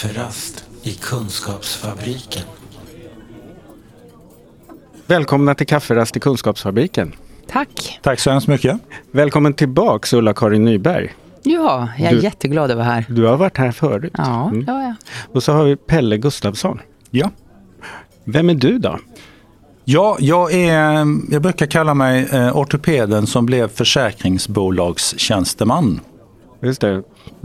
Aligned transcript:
Kafferast 0.00 0.64
i 0.82 0.92
Kunskapsfabriken. 0.94 2.42
Välkomna 5.06 5.54
till 5.54 5.66
Kafferast 5.66 6.16
i 6.16 6.20
Kunskapsfabriken. 6.20 7.12
Tack. 7.48 7.98
Tack 8.02 8.20
så 8.20 8.30
hemskt 8.30 8.48
mycket. 8.48 8.76
Välkommen 9.12 9.54
tillbaks 9.54 10.12
Ulla-Karin 10.12 10.64
Nyberg. 10.64 11.14
Ja, 11.42 11.88
jag 11.98 12.12
är 12.12 12.16
Du- 12.16 12.22
jätteglad 12.22 12.70
att 12.70 12.76
vara 12.76 12.86
här. 12.86 13.04
Du 13.08 13.24
har 13.26 13.36
varit 13.36 13.56
här 13.56 13.72
förut. 13.72 14.12
Ja, 14.18 14.48
Mm. 14.48 14.64
ja, 14.66 14.82
ja. 14.82 14.94
Och 15.32 15.42
så 15.42 15.52
har 15.52 15.64
vi 15.64 15.76
Pelle 15.76 16.16
Gustafsson. 16.18 16.80
Ja. 17.10 17.30
Vem 18.24 18.50
är 18.50 18.54
du 18.54 18.78
då? 18.78 18.98
Ja, 19.84 20.16
jag, 20.20 20.52
är, 20.54 21.06
jag 21.30 21.42
brukar 21.42 21.66
kalla 21.66 21.94
mig 21.94 22.28
eh, 22.32 22.56
ortopeden 22.56 23.26
som 23.26 23.46
blev 23.46 23.68
försäkringsbolagstjänsteman. 23.68 26.00
Just 26.62 26.80
det. 26.80 27.02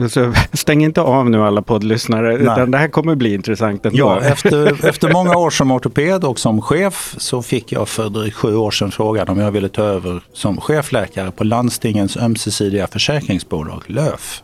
Så 0.09 0.33
stäng 0.53 0.83
inte 0.83 1.01
av 1.01 1.29
nu 1.29 1.43
alla 1.43 1.61
poddlyssnare, 1.61 2.37
utan 2.37 2.71
det 2.71 2.77
här 2.77 2.87
kommer 2.87 3.15
bli 3.15 3.33
intressant 3.33 3.85
ändå. 3.85 3.97
Ja, 3.97 4.21
efter, 4.21 4.85
efter 4.85 5.13
många 5.13 5.37
år 5.37 5.49
som 5.49 5.71
ortoped 5.71 6.23
och 6.23 6.39
som 6.39 6.61
chef 6.61 7.15
så 7.17 7.41
fick 7.41 7.71
jag 7.71 7.89
för 7.89 8.09
drygt 8.09 8.35
sju 8.35 8.55
år 8.55 8.71
sedan 8.71 8.91
frågan 8.91 9.29
om 9.29 9.39
jag 9.39 9.51
ville 9.51 9.69
ta 9.69 9.83
över 9.83 10.21
som 10.33 10.61
chefläkare 10.61 11.31
på 11.31 11.43
landstingens 11.43 12.17
ömsesidiga 12.17 12.87
försäkringsbolag, 12.87 13.83
LÖF. 13.87 14.41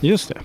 Just 0.00 0.28
det. 0.28 0.38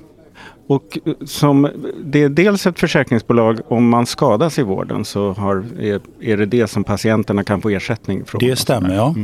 Och 0.67 0.99
eh, 1.05 1.13
som, 1.25 1.69
det 2.03 2.23
är 2.23 2.29
dels 2.29 2.67
ett 2.67 2.79
försäkringsbolag, 2.79 3.59
om 3.67 3.89
man 3.89 4.05
skadas 4.05 4.59
i 4.59 4.63
vården 4.63 5.05
så 5.05 5.33
har, 5.33 5.65
är, 5.79 6.01
är 6.21 6.37
det 6.37 6.45
det 6.45 6.67
som 6.67 6.83
patienterna 6.83 7.43
kan 7.43 7.61
få 7.61 7.69
ersättning 7.69 8.25
från. 8.25 8.39
Det 8.39 8.55
stämmer, 8.55 8.95
ja. 8.95 9.15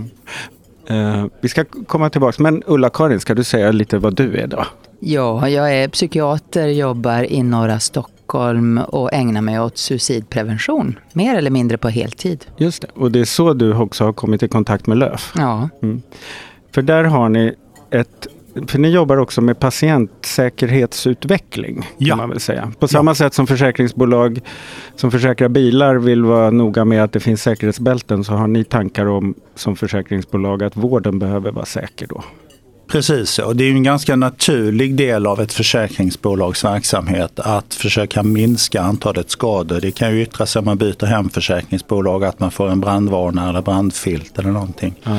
Eh, 0.88 1.26
vi 1.42 1.50
ska 1.50 1.66
komma 1.66 2.10
tillbaka, 2.10 2.44
men 2.44 2.64
Ulla-Karin, 2.66 3.20
ska 3.20 3.34
du 3.34 3.44
säga 3.44 3.72
lite 3.72 3.98
vad 3.98 4.16
du 4.16 4.38
är 4.38 4.48
då? 4.48 4.66
ja, 5.04 5.50
jag 5.50 5.76
är 5.76 5.88
psykiater, 5.88 6.68
jobbar 6.68 7.32
i 7.32 7.44
norra 7.44 7.80
Stockholm 7.80 8.78
och 8.78 9.14
ägnar 9.14 9.42
mig 9.42 9.59
åt 9.59 9.78
suicidprevention. 9.78 11.00
Mer 11.14 11.36
eller 11.38 11.52
mindre 11.52 11.78
på 11.78 11.90
heltid. 11.90 12.46
Just 12.58 12.82
det, 12.82 12.88
och 12.96 13.12
det 13.12 13.20
är 13.20 13.26
så 13.26 13.54
du 13.54 13.74
också 13.76 14.04
har 14.06 14.14
kommit 14.14 14.44
i 14.44 14.48
kontakt 14.48 14.88
med 14.88 14.98
LÖF. 14.98 15.34
Ja, 15.36 15.70
För 16.72 16.82
där 16.82 17.04
har 17.04 17.30
ni 17.30 17.56
för 18.68 18.80
ni 18.80 18.90
jobbar 18.90 19.18
också 19.18 19.42
med 19.42 19.60
patientsäkerhetsutveckling. 19.60 21.76
Kan 21.82 21.86
Ja. 21.98 22.16
man 22.16 22.30
väl 22.30 22.40
säga. 22.40 22.72
På 22.80 22.88
samma 22.88 23.16
sätt 23.16 23.34
som 23.34 23.48
försäkringsbolag 23.48 24.40
som 24.96 25.12
försäkrar 25.12 25.50
bilar 25.50 25.96
vill 25.96 26.24
vara 26.24 26.52
noga 26.52 26.86
med 26.86 27.04
att 27.04 27.12
det 27.12 27.20
finns 27.20 27.42
säkerhetsbälten 27.42 28.24
så 28.24 28.34
har 28.34 28.48
ni 28.48 28.64
tankar 28.64 29.06
om 29.06 29.34
som 29.56 29.76
försäkringsbolag 29.76 30.64
att 30.64 30.78
vården 30.78 31.20
behöver 31.20 31.52
vara 31.52 31.66
säker 31.66 32.08
då. 32.08 32.24
Precis, 32.92 33.39
och 33.39 33.56
det 33.56 33.64
är 33.64 33.66
ju 33.66 33.75
en 33.75 33.84
ganska 33.84 34.16
naturlig 34.16 34.95
del 34.95 35.28
av 35.28 35.42
ett 35.42 35.53
försäkringsbolags 35.53 36.64
verksamhet 36.64 37.39
att 37.39 37.73
försöka 37.73 38.23
minska 38.23 38.81
antalet 38.81 39.30
skador. 39.30 39.81
Det 39.81 39.92
kan 39.92 40.16
ju 40.16 40.22
yttra 40.22 40.45
sig 40.45 40.59
om 40.59 40.66
man 40.66 40.78
byter 40.78 41.06
hemförsäkringsbolag, 41.06 42.23
att 42.23 42.39
man 42.39 42.52
får 42.52 42.69
en 42.69 42.81
brandvarnare 42.81 43.50
eller 43.50 43.62
brandfilt 43.62 44.39
eller 44.39 44.52
någonting. 44.52 44.94
Ja. 45.03 45.12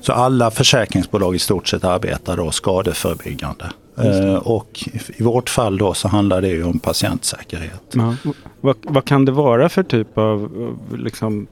Så 0.00 0.12
alla 0.12 0.50
försäkringsbolag 0.50 1.34
i 1.34 1.38
stort 1.38 1.68
sett 1.68 1.84
arbetar 1.84 2.36
då 2.36 2.50
skadeförebyggande. 2.50 3.70
Eh, 3.98 4.34
och 4.34 4.88
i 5.16 5.22
vårt 5.22 5.50
fall 5.50 5.78
då 5.78 5.94
så 5.94 6.08
handlar 6.08 6.42
det 6.42 6.48
ju 6.48 6.64
om 6.64 6.78
patientsäkerhet. 6.78 7.82
Ja. 7.92 8.14
Vad, 8.60 8.76
vad 8.82 9.04
kan 9.04 9.24
det 9.24 9.32
vara 9.32 9.68
för 9.68 9.82
typ 9.82 10.18
av 10.18 10.28
av 10.28 10.98
liksom, 10.98 11.46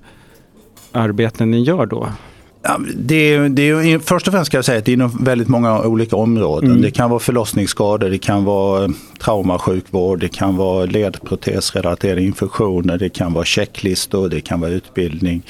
arbeten 0.92 1.50
ni 1.50 1.62
gör 1.62 1.86
då? 1.86 2.08
Det 2.96 3.34
är, 3.34 3.48
det 3.48 4.00
först 4.06 4.26
och 4.26 4.32
främst 4.32 4.46
ska 4.46 4.56
jag 4.56 4.64
säga 4.64 4.78
att 4.78 4.84
det 4.84 4.90
är 4.90 4.94
inom 4.94 5.24
väldigt 5.24 5.48
många 5.48 5.82
olika 5.82 6.16
områden. 6.16 6.82
Det 6.82 6.90
kan 6.90 7.10
vara 7.10 7.20
förlossningsskador, 7.20 8.10
det 8.10 8.18
kan 8.18 8.44
vara 8.44 8.90
traumasjukvård, 9.18 10.20
det 10.20 10.28
kan 10.28 10.56
vara 10.56 10.84
ledprotesrelaterade 10.86 12.22
infektioner, 12.22 12.98
det 12.98 13.08
kan 13.08 13.32
vara 13.32 13.44
checklistor, 13.44 14.28
det 14.28 14.40
kan 14.40 14.60
vara 14.60 14.70
utbildning. 14.70 15.42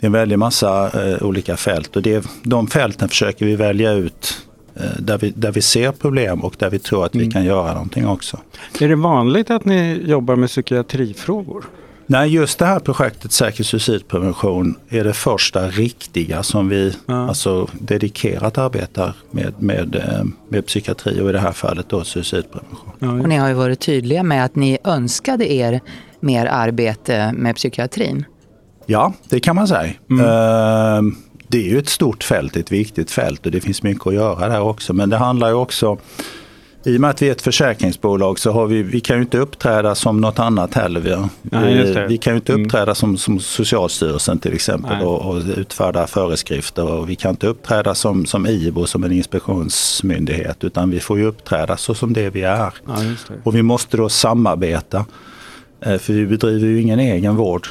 Det 0.00 0.04
är 0.04 0.08
en 0.08 0.12
väldig 0.12 0.38
massa 0.38 0.90
eh, 1.04 1.22
olika 1.22 1.56
fält 1.56 1.96
och 1.96 2.02
det, 2.02 2.26
de 2.42 2.66
fälten 2.66 3.08
försöker 3.08 3.46
vi 3.46 3.56
välja 3.56 3.92
ut 3.92 4.46
eh, 4.76 4.82
där, 4.98 5.18
vi, 5.18 5.30
där 5.30 5.52
vi 5.52 5.62
ser 5.62 5.92
problem 5.92 6.44
och 6.44 6.54
där 6.58 6.70
vi 6.70 6.78
tror 6.78 7.04
att 7.04 7.14
vi 7.14 7.30
kan 7.30 7.44
göra 7.44 7.72
någonting 7.72 8.06
också. 8.06 8.38
Är 8.80 8.88
det 8.88 8.96
vanligt 8.96 9.50
att 9.50 9.64
ni 9.64 10.02
jobbar 10.06 10.36
med 10.36 10.48
psykiatrifrågor? 10.48 11.64
Nej, 12.10 12.28
just 12.34 12.58
det 12.58 12.66
här 12.66 12.78
projektet 12.80 13.32
Säker 13.32 13.64
suicidprevention 13.64 14.74
är 14.88 15.04
det 15.04 15.12
första 15.12 15.68
riktiga 15.68 16.42
som 16.42 16.68
vi 16.68 16.94
Ja. 17.06 17.28
alltså, 17.28 17.68
dedikerat 17.80 18.58
arbetar 18.58 19.12
med, 19.30 19.54
med, 19.62 19.94
eh, 19.96 20.24
med 20.48 20.66
psykiatri 20.66 21.20
och 21.20 21.28
i 21.30 21.32
det 21.32 21.38
här 21.38 21.52
fallet 21.52 21.88
då 21.88 22.04
suicidprevention. 22.04 22.92
Ja, 22.98 23.08
och 23.10 23.28
ni 23.28 23.36
har 23.36 23.48
ju 23.48 23.54
varit 23.54 23.80
tydliga 23.80 24.22
med 24.22 24.44
att 24.44 24.56
ni 24.56 24.78
önskade 24.84 25.52
er 25.52 25.80
mer 26.20 26.46
arbete 26.46 27.32
med 27.32 27.56
psykiatrin. 27.56 28.24
Ja, 28.86 29.12
det 29.28 29.40
kan 29.40 29.56
man 29.56 29.68
säga. 29.68 29.84
Eh, 30.10 31.02
Det 31.50 31.58
är 31.58 31.70
ju 31.70 31.78
ett 31.78 31.88
stort 31.88 32.24
fält, 32.24 32.56
ett 32.56 32.72
viktigt 32.72 33.10
fält 33.10 33.46
och 33.46 33.52
det 33.52 33.60
finns 33.60 33.82
mycket 33.82 34.06
att 34.06 34.14
göra 34.14 34.48
där 34.48 34.60
också. 34.60 34.92
Men 34.92 35.10
det 35.10 35.16
handlar 35.16 35.48
ju 35.48 35.54
också, 35.54 35.98
i 36.88 36.96
och 36.96 37.00
med 37.00 37.10
att 37.10 37.22
vi 37.22 37.28
är 37.28 37.32
ett 37.32 37.42
försäkringsbolag 37.42 38.38
så 38.38 38.52
har 38.52 38.66
vi, 38.66 38.82
vi 38.82 39.00
kan 39.00 39.16
ju 39.16 39.22
inte 39.22 39.38
uppträda 39.38 39.94
som 39.94 40.20
något 40.20 40.38
annat 40.38 40.74
heller. 40.74 41.00
Vi, 41.00 41.16
Nej, 41.42 42.06
vi, 42.08 42.18
kan 42.18 42.32
ju 42.32 42.36
inte 42.36 42.52
Mm. 42.52 42.64
uppträda 42.66 42.94
som, 42.94 43.16
som 43.16 43.40
Socialstyrelsen 43.40 44.38
till 44.38 44.52
exempel 44.54 45.02
och, 45.02 45.30
och 45.30 45.42
utfärda 45.56 46.06
föreskrifter. 46.06 46.92
Och 46.92 47.10
vi 47.10 47.16
kan 47.16 47.30
inte 47.30 47.46
uppträda 47.46 47.94
som, 47.94 48.26
som 48.26 48.46
IVO 48.46 48.86
som 48.86 49.04
en 49.04 49.12
inspektionsmyndighet 49.12 50.64
utan 50.64 50.90
vi 50.90 51.00
får 51.00 51.18
ju 51.18 51.24
uppträda 51.26 51.76
så 51.76 51.94
som 51.94 52.12
det 52.12 52.30
vi 52.30 52.42
är. 52.42 52.56
ja, 52.86 52.94
det. 53.28 53.34
Och 53.44 53.54
vi 53.56 53.62
måste 53.62 53.96
då 53.96 54.08
samarbeta. 54.08 55.04
eh, 55.80 55.98
För 55.98 56.12
vi 56.12 56.26
bedriver 56.26 56.66
ju 56.68 56.80
ingen 56.82 56.98
egen 57.00 57.36
vård. 57.36 57.68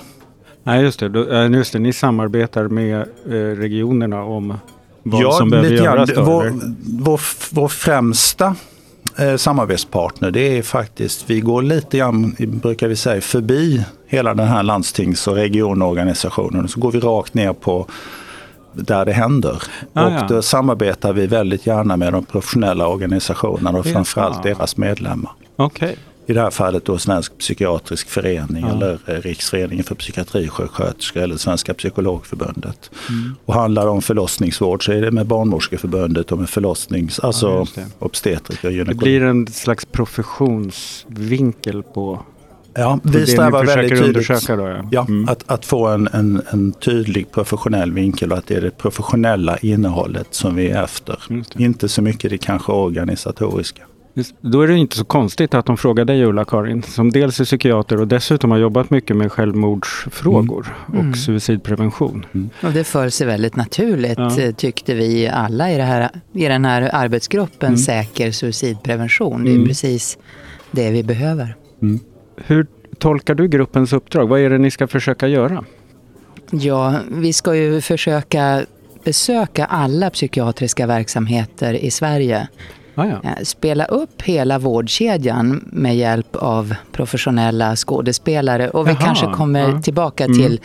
Nej, 0.63 0.81
just 0.84 0.99
det. 0.99 1.05
Eh, 1.31 1.51
just 1.51 1.73
det. 1.73 1.79
Ni 1.79 1.94
samarbetar 1.94 2.67
med 2.67 2.99
eh, 3.25 3.31
regionerna 3.57 4.23
om 4.23 4.53
vad 5.03 5.35
som 5.35 5.49
behöver 5.49 5.69
göras. 5.69 6.09
Vår, 6.17 6.53
vår, 7.03 7.22
vår 7.51 7.67
främsta 7.67 8.55
eh, 9.19 9.35
samarbetspartner 9.35 10.31
det 10.31 10.57
är 10.57 10.61
faktiskt, 10.61 11.29
vi 11.29 11.39
går 11.39 11.61
lite 11.61 11.97
grann, 11.97 12.35
brukar 12.39 12.88
vi 12.88 12.95
säga, 12.95 13.22
förbi 13.22 13.85
hela 14.07 14.33
den 14.33 14.47
här 14.47 14.63
landstings 14.63 15.28
och 15.28 15.35
regionorganisationen. 15.35 16.67
Så 16.67 16.79
går 16.79 16.91
vi 16.91 17.00
rakt 17.00 17.33
ner 17.33 17.53
på 17.53 17.88
där 18.73 19.05
det 19.05 19.13
händer. 19.13 19.63
Ah, 19.94 20.05
och 20.05 20.11
ja. 20.11 20.25
då 20.29 20.41
samarbetar 20.41 21.13
vi 21.13 21.28
väldigt 21.28 21.67
gärna 21.67 21.97
med 21.97 22.13
de 22.13 22.25
professionella 22.25 22.88
organisationerna 22.88 23.79
och 23.79 23.88
Ja. 23.88 23.91
framförallt 23.94 24.44
deras 24.44 24.78
medlemmar. 24.78 25.31
Okej. 25.55 25.97
I 26.30 26.34
det 26.34 26.42
här 26.42 26.50
fallet 26.50 26.86
då 26.86 26.98
Svensk 26.98 27.38
psykiatrisk 27.38 28.10
förening 28.10 28.66
Ja. 28.68 28.72
eller 28.76 29.00
eh, 29.06 29.14
Riksföreningen 29.14 29.84
för 29.84 29.96
psykiatrisjuksköterskor 29.96 31.22
eller 31.22 31.38
Svenska 31.38 31.74
psykologförbundet. 31.74 32.92
Mm. 33.10 33.36
Och 33.46 33.54
handlar 33.54 33.84
det 33.86 33.90
om 33.92 34.02
förlossningsvård 34.02 34.86
så 34.86 34.92
är 34.92 35.02
det 35.02 35.12
med 35.12 35.26
Barnmorskeförbundet 35.28 36.32
och 36.32 36.38
med 36.40 36.50
förlossnings, 36.50 37.20
Ja, 37.22 37.28
alltså 37.28 37.68
det. 37.76 37.86
obstetriker 38.00 38.68
och 38.68 38.72
Det 38.72 38.78
gynekolog. 38.78 39.00
blir 39.04 39.24
en 39.24 39.48
slags 39.48 39.86
professionsvinkel 39.86 41.84
på, 41.84 42.20
ja, 42.74 43.00
vi 43.04 43.20
det 43.20 43.28
strävar 43.28 43.66
väldigt 43.66 44.00
tydligt. 44.00 44.48
Då, 44.48 44.54
ja. 44.68 44.88
Ja, 44.92 45.06
Mm. 45.09 45.30
att, 45.30 45.44
att 45.48 45.66
få 45.66 45.88
en, 45.88 46.08
en, 46.14 46.42
en 46.50 46.72
tydlig 46.74 47.32
professionell 47.32 47.92
vinkel 47.92 48.32
och 48.32 48.38
att 48.38 48.48
det 48.48 48.56
är 48.56 48.62
det 48.62 48.78
professionella 48.78 49.58
innehållet 49.58 50.28
som 50.32 50.56
vi 50.56 50.70
är 50.70 50.84
efter. 50.84 51.18
Det. 51.30 51.64
Inte 51.64 51.90
så 51.90 52.02
mycket 52.02 52.30
det 52.32 52.38
kanske 52.38 52.72
organisatoriska. 52.72 53.82
Just, 54.17 54.35
då 54.41 54.61
är 54.61 54.67
det 54.67 54.75
inte 54.78 54.97
så 54.97 55.05
konstigt 55.05 55.53
att 55.53 55.66
de 55.66 55.78
frågar 55.78 56.05
dig 56.05 56.23
Ulla-Karin, 56.25 56.84
som 56.84 57.11
dels 57.11 57.40
är 57.40 57.46
psykiater 57.46 58.02
och 58.02 58.08
dessutom 58.08 58.52
har 58.52 58.58
jobbat 58.58 58.90
mycket 58.90 59.16
med 59.16 59.31
självmordsfrågor 59.31 60.75
Mm. 60.93 61.09
och 61.09 61.17
suicidprevention. 61.17 62.25
Och 62.64 62.72
det 62.72 62.84
föll 62.84 63.11
sig 63.11 63.28
väldigt 63.28 63.55
naturligt 63.55 64.17
Ja. 64.17 64.40
eh, 64.41 64.52
tyckte 64.55 64.93
vi 64.93 65.28
alla 65.28 65.72
i, 65.72 65.78
det 65.78 65.84
här, 65.84 66.09
i 66.34 66.46
den 66.47 66.66
här 66.66 66.90
arbetsgruppen 66.93 67.67
Mm. 67.67 67.78
Säker 67.78 68.31
suicidprevention. 68.31 69.43
Det 69.43 69.49
är 69.52 69.55
Mm. 69.55 69.67
precis 69.67 70.17
det 70.72 70.91
vi 70.91 71.03
behöver. 71.03 71.55
Hur 72.46 72.67
tolkar 72.99 73.35
du 73.35 73.47
gruppens 73.47 73.93
uppdrag? 73.93 74.28
Vad 74.28 74.40
är 74.40 74.49
det 74.49 74.58
ni 74.58 74.72
ska 74.72 74.87
försöka 74.87 75.28
göra? 75.28 75.63
Ja, 76.52 76.99
vi 77.11 77.34
ska 77.34 77.55
ju 77.55 77.81
försöka 77.81 78.66
besöka 79.03 79.66
alla 79.66 80.09
psykiatriska 80.09 80.87
verksamheter 80.87 81.73
i 81.73 81.91
Sverige. 81.91 82.47
Ah, 82.99 83.05
ja. 83.05 83.22
Eh, 83.23 83.44
Spela 83.44 83.85
upp 83.85 84.22
hela 84.22 84.59
vårdkedjan 84.59 85.70
med 85.72 85.97
hjälp 85.97 86.35
av 86.35 86.76
professionella 86.91 87.76
skådespelare. 87.76 88.70
Och 88.70 88.88
vi 88.88 88.91
Jaha, 88.91 89.02
kanske 89.02 89.26
kommer 89.26 89.70
ja. 89.70 89.82
tillbaka 89.82 90.26
Mm. 90.26 90.38
till 90.38 90.59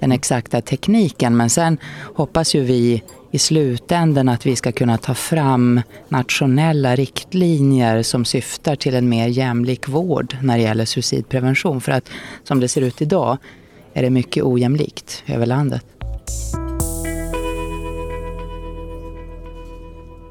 den 0.00 0.12
exakta 0.12 0.60
tekniken. 0.60 1.36
Men 1.36 1.50
sen 1.50 1.78
hoppas 2.14 2.54
ju 2.54 2.60
vi 2.64 3.02
i 3.30 3.38
slutändan 3.38 4.28
att 4.28 4.46
vi 4.46 4.56
ska 4.56 4.72
kunna 4.72 4.98
ta 4.98 5.14
fram 5.14 5.80
nationella 6.08 6.96
riktlinjer 6.96 8.02
som 8.02 8.24
syftar 8.24 8.76
till 8.76 8.94
en 8.94 9.08
mer 9.08 9.26
jämlik 9.28 9.88
vård 9.88 10.36
när 10.42 10.56
det 10.56 10.62
gäller 10.62 10.84
suicidprevention. 10.84 11.80
För 11.80 11.92
att 11.92 12.08
som 12.44 12.60
det 12.60 12.68
ser 12.68 12.80
ut 12.80 13.02
idag 13.02 13.38
är 13.94 14.02
det 14.02 14.10
mycket 14.10 14.44
ojämlikt 14.44 15.22
över 15.26 15.46
landet. 15.46 15.84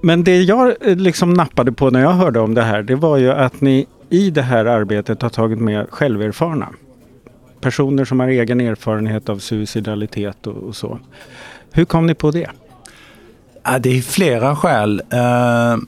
Men 0.05 0.23
det 0.23 0.41
jag 0.41 0.75
eh, 0.81 0.95
liksom 0.95 1.33
nappade 1.33 1.71
på 1.71 1.89
när 1.89 2.01
jag 2.01 2.11
hörde 2.11 2.39
om 2.39 2.53
det 2.53 2.61
här, 2.61 2.83
det 2.83 2.95
var 2.95 3.17
ju 3.17 3.31
att 3.31 3.61
ni 3.61 3.87
i 4.09 4.29
det 4.29 4.41
här 4.41 4.65
arbetet 4.65 5.21
har 5.21 5.29
tagit 5.29 5.59
med 5.59 5.87
själverfarna. 5.89 6.69
Personer 7.61 8.05
som 8.05 8.19
har 8.19 8.27
egen 8.27 8.61
erfarenhet 8.61 9.29
av 9.29 9.37
suicidalitet 9.39 10.47
och, 10.47 10.55
och 10.55 10.75
så. 10.75 10.99
Hur 11.71 11.85
kom 11.85 12.07
ni 12.07 12.13
på 12.13 12.31
det? 12.31 12.49
Ja, 13.63 13.79
det 13.79 13.97
är 13.97 14.01
flera 14.01 14.55
skäl. 14.55 15.01
Uh, 15.13 15.83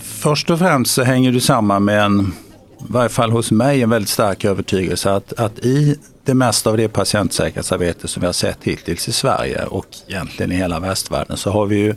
först 0.00 0.50
och 0.50 0.58
främst 0.58 0.94
så 0.94 1.02
hänger 1.02 1.32
det 1.32 1.40
samman 1.40 1.84
med 1.84 2.02
en, 2.02 2.20
i 2.20 2.84
varje 2.88 3.08
fall 3.08 3.30
hos 3.30 3.50
mig, 3.50 3.82
en 3.82 3.90
väldigt 3.90 4.10
stark 4.10 4.44
övertygelse 4.44 5.12
att, 5.12 5.32
att 5.32 5.58
i 5.58 5.96
det 6.24 6.34
mesta 6.34 6.70
av 6.70 6.76
det 6.76 6.88
patientsäkerhetsarbete 6.88 8.08
som 8.08 8.20
vi 8.20 8.26
har 8.26 8.32
sett 8.32 8.58
hittills 8.62 9.08
i 9.08 9.12
Sverige 9.12 9.64
och 9.64 9.86
egentligen 10.08 10.52
i 10.52 10.54
hela 10.54 10.80
västvärlden 10.80 11.36
så 11.36 11.50
har 11.50 11.66
vi 11.66 11.76
ju 11.76 11.94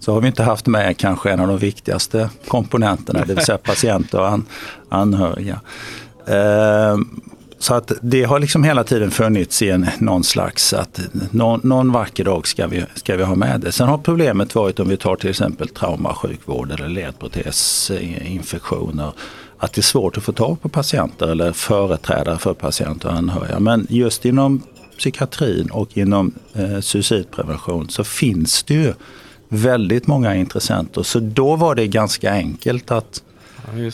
så 0.00 0.12
har 0.12 0.20
vi 0.20 0.26
inte 0.26 0.42
haft 0.42 0.66
med 0.66 0.96
kanske 0.96 1.30
en 1.30 1.40
av 1.40 1.48
de 1.48 1.58
viktigaste 1.58 2.30
komponenterna, 2.48 3.24
det 3.24 3.34
vill 3.34 3.44
säga 3.44 3.58
patienter 3.62 4.20
och 4.20 4.28
an, 4.28 4.46
anhöriga. 4.88 5.60
Eh, 6.26 6.96
så 7.58 7.74
att 7.74 7.92
det 8.02 8.24
har 8.24 8.38
liksom 8.38 8.64
hela 8.64 8.84
tiden 8.84 9.10
funnits 9.10 9.62
i 9.62 9.70
en, 9.70 9.86
någon 9.98 10.24
slags 10.24 10.72
att 10.72 11.00
någon, 11.30 11.60
någon 11.62 11.92
vacker 11.92 12.24
dag 12.24 12.46
ska 12.46 12.66
vi, 12.66 12.84
ska 12.94 13.16
vi 13.16 13.24
ha 13.24 13.34
med 13.34 13.60
det. 13.60 13.72
Sen 13.72 13.88
har 13.88 13.98
problemet 13.98 14.54
varit 14.54 14.80
om 14.80 14.88
vi 14.88 14.96
tar 14.96 15.16
till 15.16 15.30
exempel 15.30 15.68
traumasjukvård 15.68 16.70
eller 16.70 16.88
ledprotesinfektioner 16.88 19.12
att 19.58 19.72
det 19.72 19.80
är 19.80 19.82
svårt 19.82 20.16
att 20.16 20.22
få 20.22 20.32
tag 20.32 20.62
på 20.62 20.68
patienter 20.68 21.28
eller 21.28 21.52
företrädare 21.52 22.38
för 22.38 22.54
patienter 22.54 23.08
och 23.08 23.14
anhöriga. 23.14 23.60
Men 23.60 23.86
just 23.90 24.24
inom 24.24 24.62
psykiatrin 24.98 25.70
och 25.70 25.98
inom 25.98 26.34
eh, 26.54 26.80
suicidprevention 26.80 27.88
så 27.88 28.04
finns 28.04 28.62
det 28.62 28.74
ju 28.74 28.94
väldigt 29.48 30.06
många 30.06 30.34
intressenter. 30.34 31.02
Så 31.02 31.20
då 31.20 31.56
var 31.56 31.74
det 31.74 31.86
ganska 31.86 32.32
enkelt 32.32 32.90
att, 32.90 33.22
ja, 33.56 33.90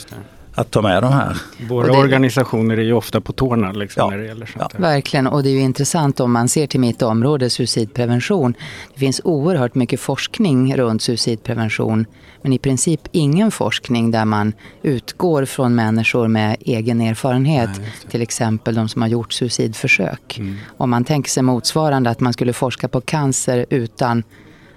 att 0.55 0.71
ta 0.71 0.83
med 0.83 1.03
de 1.03 1.13
här. 1.13 1.37
Våra 1.69 1.87
det... 1.87 1.99
organisationer 1.99 2.77
är 2.77 2.83
ju 2.83 2.93
ofta 2.93 3.21
på 3.21 3.33
tårna 3.33 3.73
liksom, 3.73 4.01
ja. 4.01 4.11
när 4.11 4.19
det 4.19 4.27
gäller 4.27 4.47
sånt 4.47 4.73
ja. 4.73 4.79
Verkligen, 4.79 5.27
och 5.27 5.43
det 5.43 5.49
är 5.49 5.53
ju 5.53 5.61
intressant 5.61 6.21
om 6.21 6.33
man 6.33 6.49
ser 6.49 6.67
till 6.67 6.81
mitt 6.81 7.03
område, 7.03 7.51
suicidprevention. 7.51 8.55
Det 8.95 9.01
finns 9.01 9.21
oerhört 9.25 9.75
mycket 9.75 10.01
forskning 10.01 10.77
runt 10.77 11.03
suicidprevention, 11.03 12.07
men 12.43 12.53
i 12.53 12.59
princip 12.59 13.01
ingen 13.13 13.51
forskning 13.51 14.11
där 14.11 14.25
man 14.25 14.53
utgår 14.83 15.45
från 15.45 15.75
människor 15.75 16.29
med 16.29 16.57
egen 16.61 17.01
erfarenhet. 17.01 17.71
Nej, 17.79 17.93
till 18.11 18.23
exempel 18.23 18.75
de 18.75 18.89
som 18.89 19.03
har 19.03 19.09
gjort 19.09 19.33
suicidförsök. 19.33 20.39
Mm. 20.39 20.57
Om 20.77 20.91
man 20.91 21.05
tänker 21.05 21.31
sig 21.31 21.43
motsvarande 21.43 22.11
att 22.11 22.21
man 22.21 22.33
skulle 22.33 22.53
forska 22.53 22.89
på 22.89 23.01
cancer 23.01 23.67
utan 23.71 24.23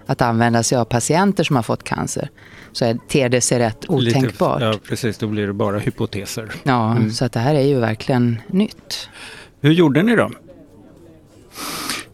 att 0.07 0.21
använda 0.21 0.63
sig 0.63 0.77
av 0.77 0.85
patienter 0.85 1.43
som 1.43 1.55
har 1.55 1.63
fått 1.63 1.83
cancer 1.83 2.29
så 2.71 2.85
är, 2.85 2.97
ter 3.07 3.29
det 3.29 3.41
sig 3.41 3.59
rätt 3.59 3.85
otänkbart. 3.89 4.59
Lite, 4.59 4.71
ja, 4.71 4.79
precis. 4.89 5.17
Då 5.17 5.27
blir 5.27 5.47
det 5.47 5.53
bara 5.53 5.79
hypoteser. 5.79 6.51
Ja, 6.63 6.91
mm. 6.91 7.11
så 7.11 7.25
att 7.25 7.31
det 7.31 7.39
här 7.39 7.55
är 7.55 7.67
ju 7.67 7.79
verkligen 7.79 8.41
nytt. 8.47 9.09
Hur 9.61 9.71
gjorde 9.71 10.03
ni 10.03 10.15
då? 10.15 10.31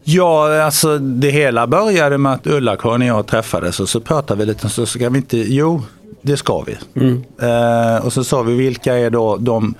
Ja, 0.02 0.62
alltså 0.62 0.98
det 0.98 1.30
hela 1.30 1.66
började 1.66 2.18
med 2.18 2.32
att 2.32 2.46
Ulla-Karin 2.46 3.02
och 3.02 3.18
jag 3.18 3.26
träffades 3.26 3.80
och 3.80 3.88
så 3.88 4.00
pratade 4.00 4.38
vi 4.38 4.46
lite 4.46 4.68
så 4.68 4.86
ska 4.86 5.08
vi 5.08 5.18
inte, 5.18 5.38
jo 5.38 5.82
det 6.22 6.36
ska 6.36 6.62
vi. 6.62 6.76
Mm. 7.00 7.24
Eh, 7.42 8.06
och 8.06 8.12
så 8.12 8.24
sa 8.24 8.42
vi 8.42 8.54
vilka 8.56 8.94
är 8.94 9.10
då 9.10 9.36
de, 9.36 9.74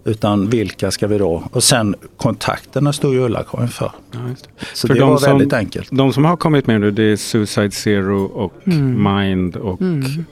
Utan 0.07 0.49
vilka 0.49 0.91
ska 0.91 1.07
vi 1.07 1.17
då? 1.17 1.43
Och 1.51 1.63
sen 1.63 1.95
kontakterna 2.17 2.93
står 2.93 3.13
ju 3.13 3.19
Ulla-Karin 3.19 3.67
för. 3.67 3.91
Ja, 4.11 4.19
Så 4.73 4.87
för 4.87 4.93
det 4.93 4.99
de 4.99 5.09
var 5.09 5.19
väldigt 5.19 5.49
som, 5.49 5.59
enkelt. 5.59 5.89
De 5.91 6.13
som 6.13 6.25
har 6.25 6.37
kommit 6.37 6.67
med 6.67 6.81
nu 6.81 6.91
det 6.91 7.03
är 7.03 7.15
Suicide 7.15 7.71
Zero 7.71 8.23
och 8.25 8.53
mm. 8.67 9.03
Mind 9.03 9.55
och 9.55 9.81
mm. 9.81 10.25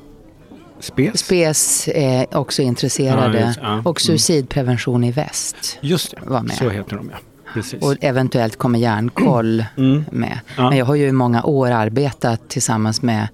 Spes. 0.80 1.20
Spes 1.20 1.88
är 1.88 2.38
också 2.38 2.62
intresserade. 2.62 3.40
Ja, 3.40 3.48
just, 3.48 3.60
ja. 3.62 3.78
Och 3.78 3.86
mm. 3.86 3.96
Suicidprevention 3.96 5.04
i 5.04 5.12
väst. 5.12 5.78
Just 5.81 6.12
det, 6.12 6.30
var 6.30 6.42
med. 6.42 6.56
så 6.56 6.69
heter 6.69 6.96
de 6.96 7.10
ja. 7.12 7.18
Precis. 7.54 7.84
Och 7.84 7.96
eventuellt 8.02 8.56
kommer 8.56 8.80
Järnkoll 8.80 9.66
mm. 9.78 10.06
med. 10.12 10.40
Men 10.58 10.78
jag 10.78 10.86
har 10.86 10.96
ju 10.96 11.08
i 11.08 11.12
många 11.12 11.44
år 11.44 11.72
arbetat 11.72 12.50
tillsammans 12.50 13.02
med 13.02 13.28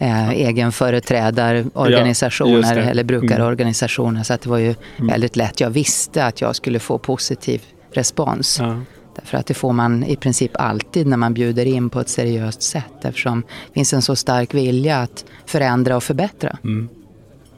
eh, 0.00 0.30
egenföreträdarorganisationer 0.30 2.76
ja, 2.76 2.82
eller 2.82 3.04
brukarorganisationer. 3.04 4.10
Mm. 4.10 4.24
Så 4.24 4.32
att 4.32 4.40
det 4.40 4.50
var 4.50 4.58
ju 4.58 4.74
mm. 4.96 5.10
väldigt 5.10 5.36
lätt. 5.36 5.60
Jag 5.60 5.70
visste 5.70 6.24
att 6.24 6.40
jag 6.40 6.56
skulle 6.56 6.78
få 6.78 6.98
positiv 6.98 7.62
respons. 7.92 8.58
Ja. 8.60 8.80
Därför 9.16 9.38
att 9.38 9.46
det 9.46 9.54
får 9.54 9.72
man 9.72 10.04
i 10.04 10.16
princip 10.16 10.50
alltid 10.54 11.06
när 11.06 11.16
man 11.16 11.34
bjuder 11.34 11.66
in 11.66 11.90
på 11.90 12.00
ett 12.00 12.08
seriöst 12.08 12.62
sätt 12.62 13.04
eftersom 13.04 13.40
det 13.40 13.74
finns 13.74 13.92
en 13.92 14.02
så 14.02 14.16
stark 14.16 14.54
vilja 14.54 14.98
att 14.98 15.24
förändra 15.46 15.96
och 15.96 16.02
förbättra. 16.02 16.58
Mm. 16.64 16.88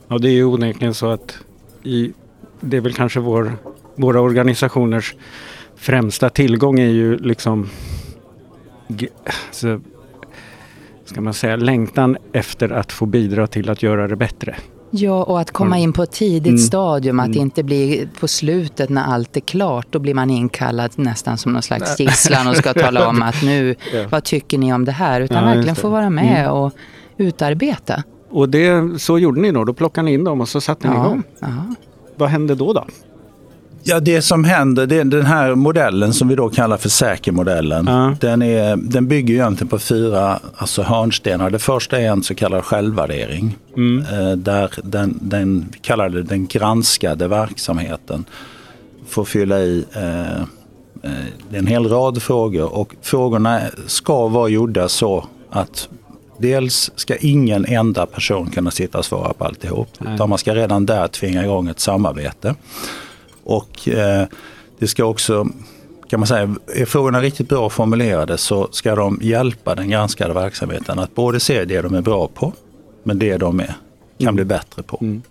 Ja, 0.08 0.18
det 0.18 0.28
är 0.28 0.32
ju 0.32 0.44
onekligen 0.44 0.94
så 0.94 1.10
att 1.10 1.38
i, 1.82 2.12
det 2.60 2.76
är 2.76 2.80
väl 2.80 2.92
kanske 2.92 3.20
vår, 3.20 3.56
våra 3.94 4.20
organisationers 4.20 5.14
främsta 5.76 6.30
tillgång 6.30 6.80
är 6.80 6.88
ju 6.88 7.18
liksom 7.18 7.68
alltså, 9.46 9.80
ska 11.12 11.20
man 11.20 11.34
säga, 11.34 11.56
längtan 11.56 12.16
efter 12.32 12.68
att 12.68 12.92
få 12.92 13.06
bidra 13.06 13.46
till 13.46 13.70
att 13.70 13.82
göra 13.82 14.08
det 14.08 14.16
bättre. 14.16 14.56
Ja, 14.90 15.24
och 15.24 15.40
att 15.40 15.50
komma 15.50 15.78
in 15.78 15.92
på 15.92 16.02
ett 16.02 16.12
tidigt 16.12 16.46
mm. 16.46 16.58
stadium, 16.58 17.20
att 17.20 17.26
mm. 17.26 17.40
inte 17.40 17.62
bli 17.62 18.08
på 18.20 18.28
slutet 18.28 18.90
när 18.90 19.04
allt 19.04 19.36
är 19.36 19.40
klart. 19.40 19.86
Då 19.90 19.98
blir 19.98 20.14
man 20.14 20.30
inkallad 20.30 20.90
nästan 20.96 21.38
som 21.38 21.52
någon 21.52 21.62
slags 21.62 22.00
gisslan 22.00 22.48
och 22.48 22.56
ska 22.56 22.74
tala 22.74 23.08
om 23.08 23.22
att 23.28 23.42
nu, 23.42 23.74
ja. 23.94 24.04
vad 24.10 24.24
tycker 24.24 24.58
ni 24.58 24.72
om 24.72 24.84
det 24.84 24.92
här? 24.92 25.20
Utan 25.20 25.48
ja, 25.48 25.54
verkligen 25.54 25.76
få 25.76 25.88
vara 25.88 26.10
med 26.10 26.40
mm. 26.40 26.52
och 26.52 26.72
utarbeta. 27.16 28.02
Och 28.30 28.48
det, 28.48 29.00
så 29.00 29.18
gjorde 29.18 29.40
ni 29.40 29.52
då? 29.52 29.64
Då 29.64 29.74
plockade 29.74 30.04
ni 30.04 30.12
in 30.12 30.24
dem 30.24 30.40
och 30.40 30.48
så 30.48 30.60
satte 30.60 30.88
ni 30.88 30.94
ja. 30.94 31.06
igång? 31.06 31.22
Ja. 31.40 31.74
Vad 32.16 32.28
hände 32.28 32.54
då? 32.54 32.72
då? 32.72 32.86
Ja, 33.84 34.00
det 34.00 34.22
som 34.22 34.44
händer, 34.44 34.86
det 34.86 35.02
den 35.04 35.26
här 35.26 35.54
modellen 35.54 36.12
som 36.12 36.28
vi 36.28 36.34
då 36.34 36.48
kallar 36.48 36.76
för 36.76 36.88
säkermodellen. 36.88 37.88
Mm. 37.88 38.16
Den, 38.20 38.42
är, 38.42 38.76
den 38.76 39.08
bygger 39.08 39.34
egentligen 39.34 39.68
på 39.68 39.78
fyra 39.78 40.38
alltså 40.56 40.82
hörnstenar. 40.82 41.50
Det 41.50 41.58
första 41.58 42.00
är 42.00 42.08
en 42.08 42.22
så 42.22 42.34
kallad 42.34 42.64
självvärdering. 42.64 43.56
Mm. 43.76 44.04
Eh, 44.12 44.36
där 44.36 44.70
den, 44.82 45.18
den, 45.22 45.68
vi 45.72 45.78
kallar 45.78 46.08
det 46.08 46.22
den 46.22 46.46
granskade 46.46 47.28
verksamheten 47.28 48.24
får 49.08 49.24
fylla 49.24 49.60
i 49.60 49.84
eh, 49.92 50.40
eh 51.02 51.26
en 51.52 51.66
hel 51.66 51.88
rad 51.88 52.22
frågor 52.22 52.74
och 52.74 52.94
frågorna 53.02 53.60
ska 53.86 54.28
vara 54.28 54.48
gjorda 54.48 54.88
så 54.88 55.24
att 55.50 55.88
Dels 56.38 56.90
ska 56.94 57.16
ingen 57.16 57.64
enda 57.64 58.06
person 58.06 58.50
kunna 58.50 58.70
sitta 58.70 58.98
och 58.98 59.04
svara 59.04 59.32
på 59.32 59.44
alltihop. 59.44 59.88
Utan 60.14 60.28
man 60.28 60.38
ska 60.38 60.54
redan 60.54 60.86
där 60.86 61.08
tvinga 61.08 61.44
igång 61.44 61.68
ett 61.68 61.80
samarbete. 61.80 62.54
Och 63.44 63.88
eh, 63.88 64.26
det 64.78 64.88
ska 64.88 65.04
också, 65.04 65.46
kan 66.08 66.20
man 66.20 66.26
säga, 66.26 66.54
är 66.74 66.84
frågorna 66.84 67.20
riktigt 67.20 67.48
bra 67.48 67.70
formulerade 67.70 68.38
så 68.38 68.68
ska 68.70 68.94
de 68.94 69.18
hjälpa 69.22 69.74
den 69.74 69.90
granskade 69.90 70.34
verksamheten 70.34 70.98
att 70.98 71.14
både 71.14 71.40
se 71.40 71.64
det 71.64 71.82
de 71.82 71.94
är 71.94 72.02
bra 72.02 72.28
på, 72.34 72.52
men 73.02 73.18
det 73.18 73.36
de 73.36 73.60
är, 73.60 73.66
kan 73.66 73.74
mm. 74.18 74.34
bli 74.34 74.44
bättre 74.44 74.82
på. 74.82 74.98
Mm. 75.00 75.22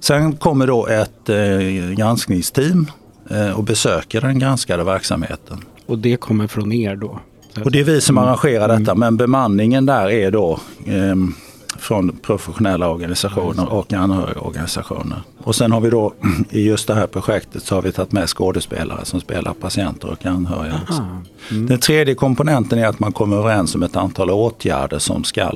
Sen 0.00 0.36
kommer 0.36 0.66
då 0.66 0.86
ett 0.86 1.28
eh, 1.28 1.58
granskningsteam 1.96 2.90
eh, 3.30 3.50
och 3.50 3.64
besöker 3.64 4.20
den 4.20 4.38
granskade 4.38 4.84
verksamheten. 4.84 5.64
Och 5.86 5.98
det 5.98 6.16
kommer 6.16 6.46
från 6.46 6.72
er 6.72 6.96
då? 6.96 7.18
Och 7.64 7.70
det 7.70 7.80
är 7.80 7.84
vi 7.84 8.00
som 8.00 8.18
mm. 8.18 8.28
arrangerar 8.28 8.68
detta, 8.68 8.90
mm. 8.90 8.98
men 8.98 9.16
bemanningen 9.16 9.86
där 9.86 10.10
är 10.10 10.30
då 10.30 10.60
eh, 10.86 11.14
från 11.78 12.16
professionella 12.22 12.88
organisationer 12.88 13.72
och 13.72 13.92
anhörigorganisationer. 13.92 15.20
Och 15.38 15.54
sen 15.54 15.72
har 15.72 15.80
vi 15.80 15.90
då 15.90 16.14
i 16.50 16.66
just 16.66 16.86
det 16.86 16.94
här 16.94 17.06
projektet 17.06 17.62
så 17.62 17.74
har 17.74 17.82
vi 17.82 17.92
tagit 17.92 18.12
med 18.12 18.28
skådespelare 18.28 19.04
som 19.04 19.20
spelar 19.20 19.52
patienter 19.52 20.10
och 20.10 20.26
anhöriga. 20.26 20.80
Mm. 21.50 21.66
Den 21.66 21.78
tredje 21.78 22.14
komponenten 22.14 22.78
är 22.78 22.86
att 22.86 23.00
man 23.00 23.12
kommer 23.12 23.36
överens 23.36 23.74
om 23.74 23.82
ett 23.82 23.96
antal 23.96 24.30
åtgärder 24.30 24.98
som 24.98 25.24
ska 25.24 25.52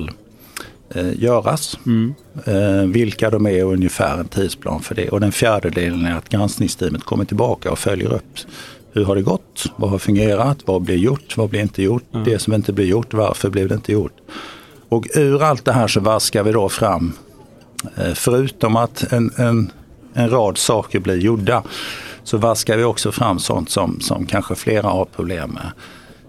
eh, 0.94 1.22
göras. 1.22 1.78
Mm. 1.86 2.14
Eh, 2.44 2.90
vilka 2.92 3.30
de 3.30 3.46
är 3.46 3.64
och 3.64 3.72
ungefär 3.72 4.18
en 4.18 4.28
tidsplan 4.28 4.80
för 4.80 4.94
det. 4.94 5.08
Och 5.08 5.20
den 5.20 5.32
fjärde 5.32 5.70
delen 5.70 6.06
är 6.06 6.16
att 6.16 6.28
granskningsteamet 6.28 7.04
kommer 7.04 7.24
tillbaka 7.24 7.72
och 7.72 7.78
följer 7.78 8.12
upp. 8.12 8.38
Hur 8.92 9.04
har 9.04 9.16
det 9.16 9.22
gått? 9.22 9.72
Vad 9.76 9.90
har 9.90 9.98
fungerat? 9.98 10.58
Vad 10.64 10.82
blir 10.82 10.96
gjort? 10.96 11.36
Vad 11.36 11.50
blir 11.50 11.60
inte 11.60 11.82
gjort? 11.82 12.14
Mm. 12.14 12.24
Det 12.24 12.38
som 12.38 12.54
inte 12.54 12.72
blir 12.72 12.86
gjort, 12.86 13.14
varför 13.14 13.50
blev 13.50 13.68
det 13.68 13.74
inte 13.74 13.92
gjort? 13.92 14.12
Och 14.88 15.06
ur 15.14 15.42
allt 15.42 15.64
det 15.64 15.72
här 15.72 15.88
så 15.88 16.00
vaskar 16.00 16.42
vi 16.42 16.52
då 16.52 16.68
fram, 16.68 17.12
eh, 17.96 18.14
förutom 18.14 18.76
att 18.76 19.12
en, 19.12 19.30
en, 19.36 19.72
en 20.14 20.30
rad 20.30 20.58
saker 20.58 21.00
blir 21.00 21.16
gjorda, 21.16 21.62
så 22.24 22.38
vaskar 22.38 22.76
vi 22.76 22.84
också 22.84 23.12
fram 23.12 23.38
sånt 23.38 23.70
som, 23.70 24.00
som 24.00 24.26
kanske 24.26 24.54
flera 24.54 24.88
har 24.88 25.04
problem 25.04 25.50
med. 25.50 25.72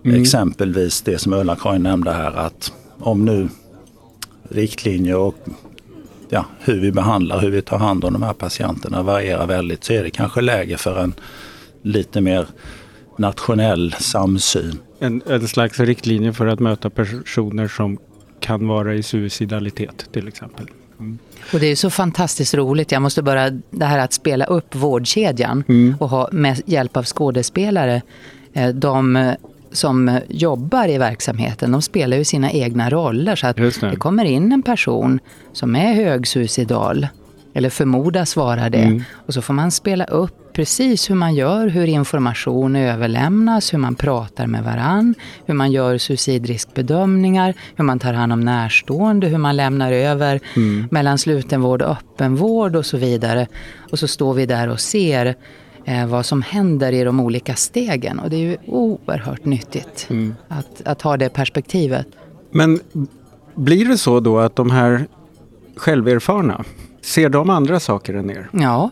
Mm. 0.05 0.21
Exempelvis 0.21 1.01
det 1.01 1.17
som 1.17 1.33
Ulla-Karin 1.33 1.83
nämnde 1.83 2.11
här 2.11 2.31
att 2.31 2.73
om 2.99 3.25
nu 3.25 3.49
riktlinjer 4.49 5.17
och 5.17 5.35
ja, 6.29 6.45
hur 6.59 6.79
vi 6.79 6.91
behandlar, 6.91 7.39
hur 7.39 7.51
vi 7.51 7.61
tar 7.61 7.77
hand 7.77 8.05
om 8.05 8.13
de 8.13 8.23
här 8.23 8.33
patienterna 8.33 9.03
varierar 9.03 9.47
väldigt 9.47 9.83
så 9.83 9.93
är 9.93 10.03
det 10.03 10.09
kanske 10.09 10.41
läge 10.41 10.77
för 10.77 10.99
en 10.99 11.13
lite 11.81 12.21
mer 12.21 12.47
nationell 13.17 13.95
samsyn. 13.99 14.79
En, 14.99 15.21
en 15.27 15.47
slags 15.47 15.79
riktlinje 15.79 16.33
för 16.33 16.47
att 16.47 16.59
möta 16.59 16.89
personer 16.89 17.67
som 17.67 17.97
kan 18.39 18.67
vara 18.67 18.93
i 18.93 19.03
suicidalitet 19.03 20.09
till 20.11 20.27
exempel. 20.27 20.65
Mm. 20.99 21.17
Och 21.53 21.59
det 21.59 21.67
är 21.67 21.75
så 21.75 21.89
fantastiskt 21.89 22.53
roligt. 22.53 22.91
Jag 22.91 23.01
måste 23.01 23.21
bara, 23.21 23.49
det 23.49 23.85
här 23.85 23.99
att 23.99 24.13
spela 24.13 24.45
upp 24.45 24.75
vårdkedjan 24.75 25.63
mm. 25.67 25.95
och 25.99 26.09
ha 26.09 26.29
med 26.31 26.61
hjälp 26.65 26.97
av 26.97 27.05
skådespelare. 27.05 28.01
Eh, 28.53 28.69
de 28.69 29.35
som 29.71 30.19
jobbar 30.27 30.87
i 30.87 30.97
verksamheten, 30.97 31.71
de 31.71 31.81
spelar 31.81 32.17
ju 32.17 32.23
sina 32.23 32.51
egna 32.51 32.89
roller. 32.89 33.35
Så 33.35 33.47
att 33.47 33.55
det. 33.55 33.79
det. 33.81 33.95
kommer 33.95 34.25
in 34.25 34.51
en 34.51 34.61
person 34.61 35.19
som 35.53 35.75
är 35.75 35.93
högsuicidal, 35.93 37.07
eller 37.53 37.69
förmodas 37.69 38.35
vara 38.35 38.69
det. 38.69 38.77
Mm. 38.77 39.03
Och 39.13 39.33
så 39.33 39.41
får 39.41 39.53
man 39.53 39.71
spela 39.71 40.05
upp 40.05 40.38
precis 40.53 41.09
hur 41.09 41.15
man 41.15 41.35
gör, 41.35 41.67
hur 41.67 41.87
information 41.87 42.75
överlämnas, 42.75 43.73
hur 43.73 43.77
man 43.77 43.95
pratar 43.95 44.47
med 44.47 44.63
varann, 44.63 45.15
hur 45.45 45.53
man 45.53 45.71
gör 45.71 45.97
suicidriskbedömningar, 45.97 47.53
hur 47.75 47.83
man 47.83 47.99
tar 47.99 48.13
hand 48.13 48.33
om 48.33 48.39
närstående, 48.39 49.27
hur 49.27 49.37
man 49.37 49.55
lämnar 49.55 49.91
över 49.91 50.39
mm. 50.55 50.87
mellan 50.91 51.17
slutenvård 51.17 51.81
och 51.81 51.91
öppenvård 51.91 52.75
och 52.75 52.85
så 52.85 52.97
vidare. 52.97 53.47
Och 53.91 53.99
så 53.99 54.07
står 54.07 54.33
vi 54.33 54.45
där 54.45 54.69
och 54.69 54.79
ser 54.79 55.35
eh, 55.85 56.07
vad 56.07 56.25
som 56.25 56.41
händer 56.41 56.91
i 56.91 57.03
de 57.03 57.19
olika 57.19 57.55
stegen. 57.55 58.19
Och 58.19 58.29
det 58.29 58.35
är 58.35 58.39
ju 58.39 58.57
oerhört 58.65 59.45
nyttigt 59.45 60.07
mm. 60.09 60.35
att, 60.47 60.81
att 60.85 61.01
ha 61.01 61.17
det 61.17 61.29
perspektivet. 61.29 62.07
Men 62.51 62.79
blir 63.55 63.85
det 63.85 63.97
så 63.97 64.19
då 64.19 64.39
att 64.39 64.55
de 64.55 64.71
här 64.71 65.05
själverfarna, 65.75 66.63
ser 67.01 67.29
de 67.29 67.49
andra 67.49 67.79
saker 67.79 68.13
än 68.13 68.29
er? 68.29 68.49
Ja. 68.51 68.89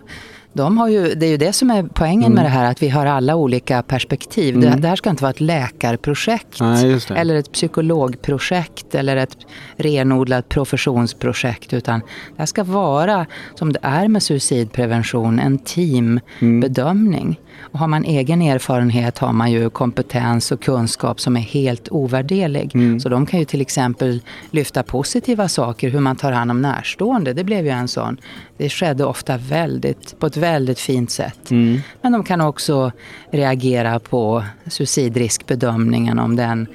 De 0.58 0.78
har 0.78 0.88
ju, 0.88 1.16
det 1.16 1.26
är 1.26 1.30
ju 1.30 1.38
det 1.38 1.54
som 1.54 1.72
är 1.72 1.84
poängen 1.84 2.24
mm. 2.24 2.34
med 2.34 2.46
det 2.46 2.50
här, 2.50 2.72
att 2.72 2.84
vi 2.84 2.90
har 2.90 3.06
alla 3.06 3.36
olika 3.36 3.84
perspektiv. 3.84 4.56
Mm. 4.56 4.72
Det, 4.72 4.78
det, 4.82 4.88
här 4.88 4.96
ska 4.96 5.10
inte 5.10 5.24
vara 5.24 5.32
ett 5.32 5.42
läkarprojekt 5.42 6.60
Nej, 6.60 7.00
eller 7.16 7.36
ett 7.36 7.52
psykologprojekt 7.52 8.96
eller 8.96 9.18
ett 9.18 9.38
renodlat 9.76 10.50
professionsprojekt. 10.50 11.74
Utan 11.74 12.00
det 12.00 12.38
här 12.38 12.46
ska 12.46 12.64
vara, 12.64 13.26
som 13.56 13.74
det 13.74 13.80
är 13.82 14.08
med 14.08 14.24
suicidprevention, 14.24 15.40
en 15.40 15.58
teambedömning. 15.58 17.24
Mm. 17.24 17.36
Och 17.62 17.80
har 17.80 17.88
man 17.88 18.04
egen 18.04 18.42
erfarenhet 18.42 19.18
har 19.18 19.34
man 19.34 19.52
ju 19.52 19.70
kompetens 19.70 20.52
och 20.52 20.62
kunskap 20.62 21.20
som 21.20 21.38
är 21.38 21.42
helt 21.42 21.90
ovärderlig. 21.92 22.76
Mm. 22.76 23.00
Så 23.00 23.10
de 23.10 23.26
kan 23.26 23.40
ju 23.40 23.46
till 23.46 23.62
exempel 23.62 24.22
lyfta 24.52 24.84
positiva 24.84 25.48
saker, 25.48 25.90
hur 25.90 26.00
man 26.00 26.16
tar 26.16 26.32
hand 26.32 26.52
om 26.52 26.62
närstående. 26.62 27.34
Det 27.34 27.44
blev 27.44 27.66
ju 27.66 27.72
en 27.72 27.88
sån. 27.88 28.18
Det 28.58 28.70
skedde 28.70 29.06
ofta 29.06 29.38
väldigt, 29.38 30.20
på 30.20 30.28
ett 30.28 30.38
väldigt 30.38 30.80
fint 30.80 31.12
sätt. 31.12 31.52
Mm. 31.52 31.80
Men 32.02 32.12
de 32.12 32.24
kan 32.24 32.42
också 32.42 32.92
reagera 33.32 34.00
på 34.00 34.44
suicidriskbedömningen 34.68 36.20
om 36.20 36.36
den 36.36 36.68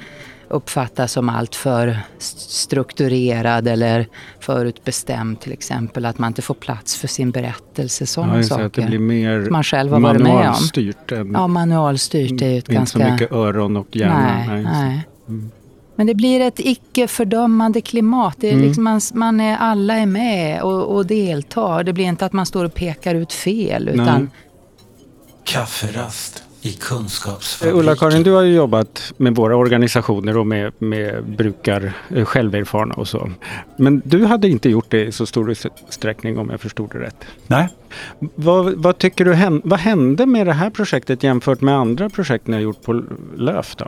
uppfattas 0.53 1.13
som 1.13 1.29
alltför 1.29 1.99
strukturerad 2.19 3.69
eller 3.69 4.07
förutbestämd 4.41 5.41
till 5.41 5.53
exempel. 5.53 6.05
Att 6.05 6.19
man 6.19 6.29
inte 6.29 6.43
får 6.43 6.55
plats 6.55 6.97
för 6.97 7.09
sin 7.09 7.31
berättelse. 7.31 8.07
Sådana 8.07 8.37
ja, 8.37 8.43
saker. 8.43 8.65
Att 8.65 8.73
det 8.75 8.83
blir 8.83 8.99
mer 8.99 9.51
man 9.51 9.65
själv 9.65 9.93
har 9.93 10.01
varit 10.01 10.23
med 10.23 10.49
om. 10.49 11.19
Än, 11.19 11.33
ja, 11.33 11.47
manualstyrt 11.47 12.43
är 12.43 12.49
ju 12.49 12.59
ett 12.59 12.69
inte 12.69 12.73
ganska... 12.73 12.99
Inte 12.99 13.09
så 13.09 13.13
mycket 13.13 13.33
öron 13.33 13.77
och 13.77 13.97
hjärna. 13.97 14.45
Nej, 14.49 14.49
nej. 14.49 14.65
nej. 14.65 15.07
Mm. 15.29 15.51
Men 15.97 16.07
det 16.07 16.15
blir 16.15 16.41
ett 16.41 16.61
icke-fördömande 16.61 17.81
klimat. 17.81 18.37
Det 18.39 18.49
är 18.49 18.53
mm. 18.53 18.67
liksom 18.67 18.85
man, 18.85 19.01
man 19.15 19.41
är, 19.41 19.57
alla 19.57 19.95
är 19.95 20.07
med 20.07 20.63
och, 20.63 20.97
och 20.97 21.07
deltar. 21.07 21.85
Det 21.85 21.93
blir 21.93 22.05
inte 22.05 22.27
att 22.27 22.33
man 22.33 22.47
står 22.47 22.65
och 22.65 22.75
pekar 22.75 23.15
ut 23.15 23.33
fel. 23.33 23.89
Utan... 23.89 24.31
Kafferast 25.45 26.43
i 26.63 26.73
kunskapsfabriken. 26.73 27.81
Ulla-Karin, 27.81 28.23
du 28.23 28.33
har 28.33 28.43
ju 28.43 28.55
jobbat 28.55 29.13
med 29.17 29.35
våra 29.35 29.57
organisationer 29.57 30.37
och 30.37 30.47
med, 30.47 30.73
med 30.79 31.25
brukar 31.25 31.93
eh, 32.09 32.25
själverfarna 32.25 32.95
och 32.95 33.09
så. 33.09 33.31
Men 33.77 34.03
du 34.05 34.25
hade 34.25 34.49
inte 34.49 34.69
gjort 34.71 34.91
det 34.91 35.05
i 35.05 35.13
så 35.13 35.27
stor 35.27 35.51
utsträckning 35.51 36.39
om 36.39 36.51
jag 36.51 36.61
förstod 36.61 36.91
det 36.93 36.99
rätt. 36.99 37.25
Nej. 37.47 37.69
Vad, 38.35 38.73
vad 38.73 38.99
tycker 38.99 39.25
du 39.25 39.61
vad 39.65 39.81
hände 39.81 40.27
med 40.27 40.47
det 40.47 40.53
här 40.53 40.71
projektet 40.71 41.23
jämfört 41.23 41.61
med 41.61 41.75
andra 41.75 42.09
projekt 42.09 42.47
ni 42.47 42.55
har 42.55 42.61
gjort 42.61 42.83
på 42.83 43.03
LÖF? 43.37 43.77
Då? 43.77 43.87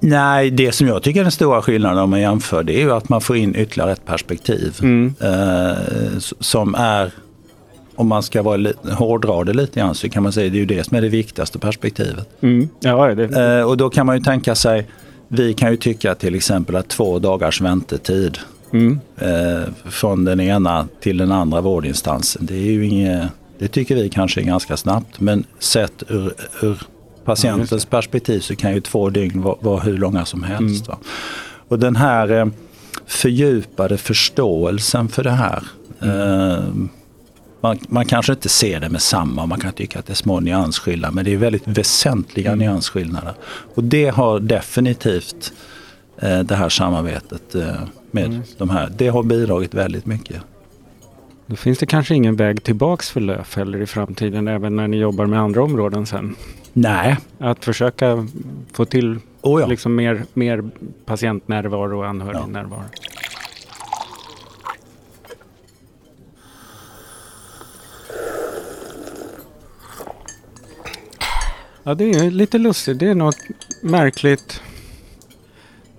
Nej, 0.00 0.50
det 0.50 0.72
som 0.72 0.86
jag 0.86 1.02
tycker 1.02 1.20
är 1.20 1.24
den 1.24 1.32
stora 1.32 1.62
skillnaden 1.62 1.98
om 1.98 2.10
man 2.10 2.20
jämför 2.20 2.62
det 2.62 2.72
är 2.72 2.80
ju 2.80 2.92
att 2.92 3.08
man 3.08 3.20
får 3.20 3.36
in 3.36 3.56
ytterligare 3.56 3.92
ett 3.92 4.06
perspektiv 4.06 4.74
mm. 4.82 5.14
eh, 5.20 6.18
som 6.40 6.74
är 6.74 7.10
om 7.96 8.08
man 8.08 8.22
ska 8.22 8.42
vara 8.42 8.72
hårdra 8.92 9.44
det 9.44 9.52
lite 9.52 9.80
grann 9.80 9.94
så 9.94 10.08
kan 10.08 10.22
man 10.22 10.32
säga 10.32 10.46
att 10.46 10.52
det 10.52 10.58
är 10.58 10.60
ju 10.60 10.66
det 10.66 10.84
som 10.84 10.96
är 10.96 11.00
det 11.00 11.08
viktigaste 11.08 11.58
perspektivet. 11.58 12.28
Mm. 12.40 12.68
Ja, 12.80 13.14
det. 13.14 13.58
Eh, 13.58 13.62
och 13.62 13.76
då 13.76 13.90
kan 13.90 14.06
man 14.06 14.16
ju 14.16 14.22
tänka 14.22 14.54
sig, 14.54 14.86
vi 15.28 15.54
kan 15.54 15.70
ju 15.70 15.76
tycka 15.76 16.14
till 16.14 16.34
exempel 16.34 16.76
att 16.76 16.88
två 16.88 17.18
dagars 17.18 17.60
väntetid 17.60 18.38
mm. 18.72 19.00
eh, 19.18 19.62
från 19.84 20.24
den 20.24 20.40
ena 20.40 20.88
till 21.00 21.16
den 21.16 21.32
andra 21.32 21.60
vårdinstansen, 21.60 22.46
det 22.46 22.54
är 22.54 22.72
ju 22.72 22.86
inget, 22.86 23.28
det 23.58 23.68
tycker 23.68 23.94
vi 23.94 24.08
kanske 24.08 24.40
är 24.40 24.44
ganska 24.44 24.76
snabbt. 24.76 25.20
Men 25.20 25.44
sett 25.58 26.02
ur, 26.08 26.32
ur 26.62 26.78
patientens 27.26 27.84
ja, 27.84 27.96
perspektiv 27.96 28.40
så 28.40 28.56
kan 28.56 28.74
ju 28.74 28.80
två 28.80 29.10
dygn 29.10 29.42
vara, 29.42 29.56
vara 29.60 29.80
hur 29.80 29.98
långa 29.98 30.24
som 30.24 30.42
helst. 30.42 30.88
Mm. 30.88 30.98
Och 31.68 31.78
den 31.78 31.96
här 31.96 32.32
eh, 32.32 32.46
fördjupade 33.06 33.98
förståelsen 33.98 35.08
för 35.08 35.24
det 35.24 35.30
här 35.30 35.62
eh, 36.00 36.64
man, 37.60 37.78
man, 37.88 38.06
kanske 38.06 38.32
inte 38.32 38.48
ser 38.48 38.80
det 38.80 38.88
med 38.88 39.02
samma, 39.02 39.46
man 39.46 39.60
kan 39.60 39.72
tycka 39.72 39.98
att 39.98 40.06
det 40.06 40.12
är 40.12 40.14
små 40.14 40.40
nyansskillnader 40.40 41.14
men 41.14 41.24
det 41.24 41.32
är 41.32 41.36
väldigt 41.36 41.68
väsentliga 41.68 42.52
mm. 42.52 42.58
nyansskillnader. 42.58 43.34
Och 43.74 43.84
det 43.84 44.08
har 44.08 44.40
definitivt 44.40 45.52
eh, 46.18 46.38
det 46.38 46.54
här 46.54 46.68
samarbetet 46.68 47.54
eh, 47.54 47.80
med 48.10 48.26
mm. 48.26 48.42
de 48.58 48.70
här, 48.70 48.92
det 48.96 49.08
har 49.08 49.22
bidragit 49.22 49.74
väldigt 49.74 50.06
mycket. 50.06 50.42
Då 51.46 51.56
finns 51.56 51.78
det 51.78 51.86
kanske 51.86 52.14
ingen 52.14 52.36
väg 52.36 52.62
tillbaks 52.62 53.10
för 53.10 53.20
LÖF 53.20 53.56
heller 53.56 53.80
i 53.80 53.86
framtiden 53.86 54.48
även 54.48 54.76
när 54.76 54.88
ni 54.88 54.96
jobbar 54.96 55.26
med 55.26 55.40
andra 55.40 55.62
områden 55.62 56.06
sen? 56.06 56.36
Nej. 56.72 57.16
Att 57.38 57.64
försöka 57.64 58.26
få 58.72 58.84
till 58.84 59.18
oh 59.42 59.60
ja. 59.60 59.66
liksom 59.66 59.94
mer, 59.94 60.24
mer 60.34 60.70
patientnärvaro 61.04 61.98
och 61.98 62.06
anhörignärvaro? 62.06 62.82
Ja. 62.92 63.06
Ja, 71.86 71.94
det 71.94 72.10
är 72.10 72.30
lite 72.30 72.58
lustigt. 72.58 72.98
Det 72.98 73.08
är 73.08 73.14
något 73.14 73.38
märkligt 73.82 74.62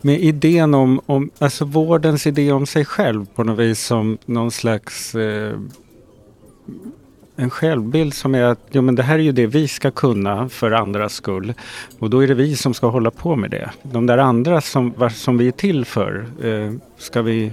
med 0.02 0.20
idén 0.20 0.74
om, 0.74 1.02
om 1.06 1.30
alltså 1.40 1.66
vårdens 1.66 2.28
idé 2.28 2.52
om 2.52 2.66
sig 2.66 2.86
själv 2.86 3.26
på 3.36 3.44
något 3.44 3.60
vis 3.60 3.80
som 3.80 4.18
någon 4.26 4.52
slags 4.52 5.16
eh, 5.16 5.60
en 7.40 7.50
självbild 7.50 8.14
som 8.14 8.36
är 8.36 8.44
att 8.44 8.60
jo, 8.72 8.82
men 8.82 8.96
det 8.96 9.04
här 9.04 9.16
är 9.16 9.24
ju 9.24 9.32
det 9.32 9.48
vi 9.48 9.68
ska 9.68 9.92
kunna 9.92 10.50
för 10.50 10.72
andras 10.72 11.14
skull. 11.14 11.54
Och 12.00 12.10
då 12.10 12.24
är 12.24 12.28
det 12.28 12.34
vi 12.34 12.56
som 12.56 12.74
ska 12.74 12.88
hålla 12.88 13.12
på 13.12 13.36
med 13.36 13.52
det. 13.52 13.70
De 13.82 14.06
där 14.06 14.18
andra 14.18 14.62
som, 14.62 15.10
som 15.14 15.38
vi 15.38 15.48
är 15.48 15.52
till 15.52 15.86
för 15.86 16.26
eh, 16.44 16.74
ska 16.98 17.22
vi 17.22 17.52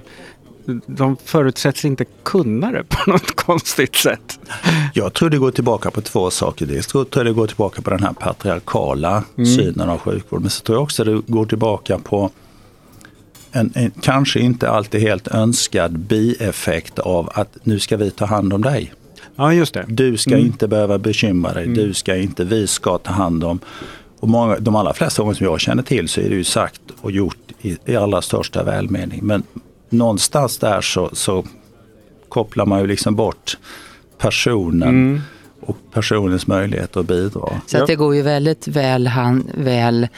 de 0.87 1.16
förutsätts 1.25 1.85
inte 1.85 2.04
kunna 2.23 2.73
det 2.73 2.85
på 2.85 2.97
något 3.11 3.37
konstigt 3.37 3.97
sätt. 3.97 4.40
Jag 4.94 5.12
tror 5.12 5.30
det 5.30 5.38
går 5.38 5.50
tillbaka 5.50 5.90
på 5.90 6.00
två 6.00 6.30
saker. 6.30 6.66
Dels 6.66 6.87
tror 6.87 7.06
jag 7.14 7.26
det 7.26 7.33
går 7.33 7.47
tillbaka 7.47 7.83
på 7.83 7.90
den 7.90 8.02
här 8.02 8.12
patriarkala 8.12 9.25
mm. 9.37 9.47
synen 9.47 9.90
av 9.90 9.99
sjukvård. 9.99 10.40
Men 10.40 10.50
så 10.50 10.62
tror 10.62 10.76
jag 10.76 10.83
också 10.83 11.04
det 11.04 11.23
går 11.26 11.47
tillbaka 11.47 11.99
på 11.99 12.30
en, 13.52 13.73
en, 13.75 13.90
kanske 14.02 14.40
inte 14.40 14.71
alltid 14.71 15.00
helt 15.00 15.28
önskad 15.28 15.99
bieffekt 15.99 16.99
av 16.99 17.30
att 17.35 17.56
nu 17.62 17.78
ska 17.78 17.97
vi 17.97 18.11
ta 18.11 18.25
hand 18.25 18.52
om 18.52 18.62
dig. 18.62 18.92
Ja, 19.37 19.52
just 19.52 19.75
det. 19.75 19.85
Du 19.88 20.16
ska 20.16 20.30
mm. 20.30 20.47
inte 20.47 20.68
behöva 20.68 20.99
bekymra 20.99 21.52
dig, 21.52 21.64
mm. 21.64 21.76
du 21.76 21.94
ska 21.94 22.16
inte, 22.16 22.44
vi 22.44 22.66
ska 22.66 22.99
ta 22.99 23.12
hand 23.12 23.44
om. 23.44 23.61
Och 24.21 24.28
många, 24.28 24.59
de 24.59 24.76
allra 24.76 24.94
flesta 24.94 25.23
gånger 25.23 25.35
som 25.35 25.47
jag 25.47 25.61
känner 25.61 25.83
till 25.83 26.09
så 26.09 26.21
är 26.21 26.28
det 26.28 26.37
ju 26.37 26.44
sagt 26.44 26.80
och 27.00 27.11
gjort 27.11 27.52
i, 27.61 27.76
i 27.85 27.97
allra 27.97 28.23
största 28.23 28.64
välmening. 28.64 29.21
Men 29.23 29.42
någonstans 29.95 30.59
där 30.59 30.81
så, 30.81 31.11
så 31.13 31.45
kopplar 32.29 32.67
man 32.67 32.81
ju 32.81 32.87
liksom 32.87 33.15
bort 33.15 33.59
personen 34.19 34.89
mm. 34.89 35.21
och 35.61 35.77
personens 35.93 36.47
möjlighet 36.47 36.97
att 36.97 37.07
bidra. 37.07 37.61
Så 37.67 37.79
att 37.79 37.87
det 37.87 37.97
går 37.97 38.15
ju 38.15 38.23
väldigt 38.23 38.69
väl, 38.69 39.07
hand, 39.07 39.51
väl 39.55 40.09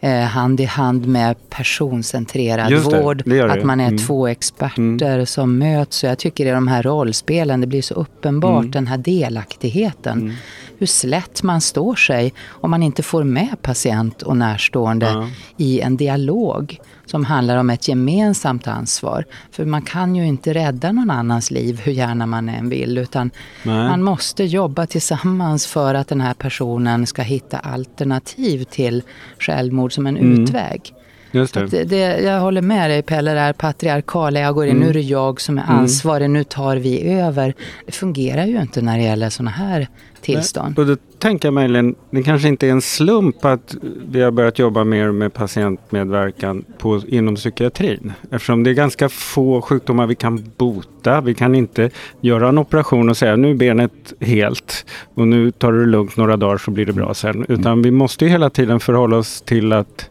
eh, 0.00 0.20
hand 0.20 0.60
i 0.60 0.64
hand 0.64 1.06
med 1.06 1.36
personcentrerad 1.50 2.70
det, 2.70 2.78
vård. 2.78 3.22
Det 3.26 3.42
det. 3.42 3.52
Att 3.52 3.64
man 3.64 3.80
är 3.80 3.86
mm. 3.88 3.98
två 3.98 4.26
experter 4.26 5.14
mm. 5.14 5.26
som 5.26 5.58
möts. 5.58 5.96
Så 5.96 6.06
jag 6.06 6.18
tycker 6.18 6.46
i 6.46 6.50
de 6.50 6.68
här 6.68 6.82
rollspelen, 6.82 7.60
det 7.60 7.66
blir 7.66 7.82
så 7.82 7.94
uppenbart 7.94 8.62
mm. 8.62 8.70
den 8.70 8.86
här 8.86 8.98
delaktigheten. 8.98 10.36
Mm. 10.76 10.80
Hur 10.80 10.86
slätt 10.86 11.42
man 11.42 11.60
står 11.60 11.94
sig 11.94 12.32
om 12.48 12.70
man 12.70 12.82
inte 12.82 13.02
får 13.02 13.24
med 13.24 13.62
patient 13.62 14.22
och 14.22 14.36
närstående 14.36 15.06
ja. 15.06 15.28
i 15.56 15.80
en 15.80 15.96
dialog 15.96 16.80
som 17.06 17.24
handlar 17.24 17.56
om 17.56 17.70
ett 17.70 17.88
gemensamt 17.88 18.66
ansvar. 18.66 19.24
För 19.50 19.64
man 19.64 19.82
kan 19.82 20.16
ju 20.16 20.26
inte 20.26 20.54
rädda 20.54 20.92
någon 20.92 21.10
annans 21.10 21.50
liv 21.50 21.80
hur 21.84 21.92
gärna 21.92 22.26
man 22.26 22.48
än 22.48 22.68
vill. 22.68 22.98
Utan 22.98 23.30
Nej. 23.62 23.88
man 23.88 24.02
måste 24.02 24.44
jobba 24.44 24.86
tillsammans 24.86 25.66
för 25.66 25.94
att 25.94 26.08
den 26.08 26.20
här 26.20 26.34
personen 26.34 27.06
ska 27.06 27.22
hitta 27.22 27.58
alternativ 27.58 28.64
till 28.64 29.02
självmord 29.38 29.92
som 29.92 30.06
en 30.06 30.16
mm. 30.16 30.42
utväg. 30.42 30.92
Just 31.30 31.54
det. 31.54 31.84
det. 31.84 32.20
jag 32.20 32.40
håller 32.40 32.62
med 32.62 32.90
dig 32.90 33.02
Pelle, 33.02 33.34
det 33.34 33.40
här 33.40 33.52
patriarkala, 33.52 34.40
jag 34.40 34.54
går 34.54 34.66
in, 34.66 34.70
mm. 34.70 34.82
nu 34.82 34.90
är 34.90 34.94
det 34.94 35.00
jag 35.00 35.40
som 35.40 35.58
är 35.58 35.62
mm. 35.62 35.78
ansvarig, 35.78 36.24
mm. 36.24 36.32
nu 36.32 36.44
tar 36.44 36.76
vi 36.76 37.10
över. 37.10 37.54
Det 37.86 37.92
fungerar 37.92 38.46
ju 38.46 38.60
inte 38.60 38.82
när 38.82 38.98
det 38.98 39.04
gäller 39.04 39.30
sådana 39.30 39.50
här 39.50 39.88
tillstånd. 40.26 40.78
Och 40.78 40.86
då 40.86 40.96
tänker 41.18 41.48
jag 41.48 41.52
möjligen, 41.54 41.94
det 42.10 42.22
kanske 42.22 42.48
inte 42.48 42.66
är 42.66 42.70
en 42.70 42.82
slump 42.82 43.44
att 43.44 43.76
vi 44.08 44.22
har 44.22 44.30
börjat 44.30 44.58
jobba 44.58 44.84
mer 44.84 45.12
med 45.12 45.34
patientmedverkan 45.34 46.64
på, 46.78 47.02
inom 47.08 47.36
psykiatrin. 47.36 48.12
Eftersom 48.30 48.62
det 48.62 48.70
är 48.70 48.74
ganska 48.74 49.08
få 49.08 49.62
sjukdomar 49.62 50.06
vi 50.06 50.14
kan 50.14 50.50
bota. 50.56 51.20
Vi 51.20 51.34
kan 51.34 51.54
inte 51.54 51.90
göra 52.20 52.48
en 52.48 52.58
operation 52.58 53.08
och 53.08 53.16
säga 53.16 53.36
nu 53.36 53.50
är 53.50 53.54
benet 53.54 54.12
helt 54.20 54.86
och 55.14 55.28
nu 55.28 55.50
tar 55.50 55.72
du 55.72 55.80
det 55.80 55.90
lugnt 55.90 56.16
några 56.16 56.36
dagar 56.36 56.58
så 56.58 56.70
blir 56.70 56.86
det 56.86 56.92
bra 56.92 57.14
sen. 57.14 57.46
Utan 57.48 57.82
vi 57.82 57.90
måste 57.90 58.26
hela 58.26 58.50
tiden 58.50 58.80
förhålla 58.80 59.16
oss 59.16 59.42
till 59.42 59.72
att 59.72 60.10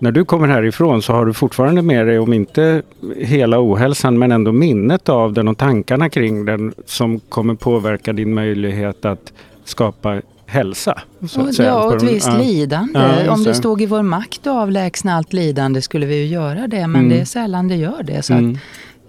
när 0.00 0.12
du 0.12 0.24
kommer 0.24 0.48
härifrån 0.48 1.02
så 1.02 1.12
har 1.12 1.26
du 1.26 1.32
fortfarande 1.32 1.82
med 1.82 2.06
dig, 2.06 2.18
om 2.18 2.32
inte 2.32 2.82
hela 3.16 3.60
ohälsan, 3.60 4.18
men 4.18 4.32
ändå 4.32 4.52
minnet 4.52 5.08
av 5.08 5.32
den 5.32 5.48
och 5.48 5.58
tankarna 5.58 6.10
kring 6.10 6.44
den 6.44 6.74
som 6.86 7.20
kommer 7.20 7.54
påverka 7.54 8.12
din 8.12 8.34
möjlighet 8.34 9.04
att 9.04 9.32
skapa 9.64 10.20
hälsa. 10.46 11.00
Så 11.28 11.40
att 11.40 11.54
säga. 11.54 11.68
Ja, 11.68 11.84
och 11.84 11.96
ett 11.96 12.02
visst 12.02 12.26
ja. 12.26 12.38
lidande. 12.38 13.00
Ja, 13.24 13.32
om 13.32 13.44
det 13.44 13.54
stod 13.54 13.82
i 13.82 13.86
vår 13.86 14.02
makt 14.02 14.46
att 14.46 14.56
avlägsna 14.56 15.14
allt 15.14 15.32
lidande 15.32 15.82
skulle 15.82 16.06
vi 16.06 16.16
ju 16.16 16.26
göra 16.26 16.66
det, 16.66 16.86
men 16.86 17.00
mm. 17.00 17.08
det 17.08 17.20
är 17.20 17.24
sällan 17.24 17.68
det 17.68 17.76
gör 17.76 18.02
det. 18.02 18.22
Så 18.22 18.32
mm. 18.32 18.58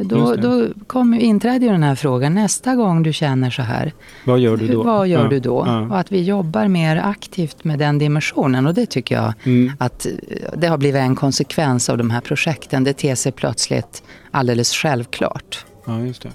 Då, 0.03 0.35
då 0.35 0.67
kom, 0.87 1.13
inträder 1.13 1.65
ju 1.65 1.71
den 1.71 1.83
här 1.83 1.95
frågan, 1.95 2.33
nästa 2.33 2.75
gång 2.75 3.03
du 3.03 3.13
känner 3.13 3.49
så 3.49 3.61
här. 3.61 3.93
Vad 4.25 4.39
gör 4.39 4.57
du 4.57 4.67
då? 4.67 4.83
Vad 4.83 5.07
gör 5.07 5.23
ja, 5.23 5.29
du 5.29 5.39
då? 5.39 5.63
Ja. 5.67 5.81
Och 5.81 5.99
att 5.99 6.11
vi 6.11 6.21
jobbar 6.23 6.67
mer 6.67 6.97
aktivt 6.97 7.63
med 7.63 7.79
den 7.79 7.97
dimensionen. 7.97 8.67
Och 8.67 8.73
det 8.73 8.85
tycker 8.85 9.15
jag 9.15 9.33
mm. 9.43 9.71
att 9.79 10.05
eh, 10.05 10.11
det 10.57 10.67
har 10.67 10.77
blivit 10.77 11.01
en 11.01 11.15
konsekvens 11.15 11.89
av 11.89 11.97
de 11.97 12.09
här 12.09 12.21
projekten. 12.21 12.83
Det 12.83 12.93
ter 12.93 13.15
sig 13.15 13.31
plötsligt 13.31 14.03
alldeles 14.31 14.73
självklart. 14.73 15.65
Ja, 15.85 15.99
just 15.99 16.21
det. 16.21 16.29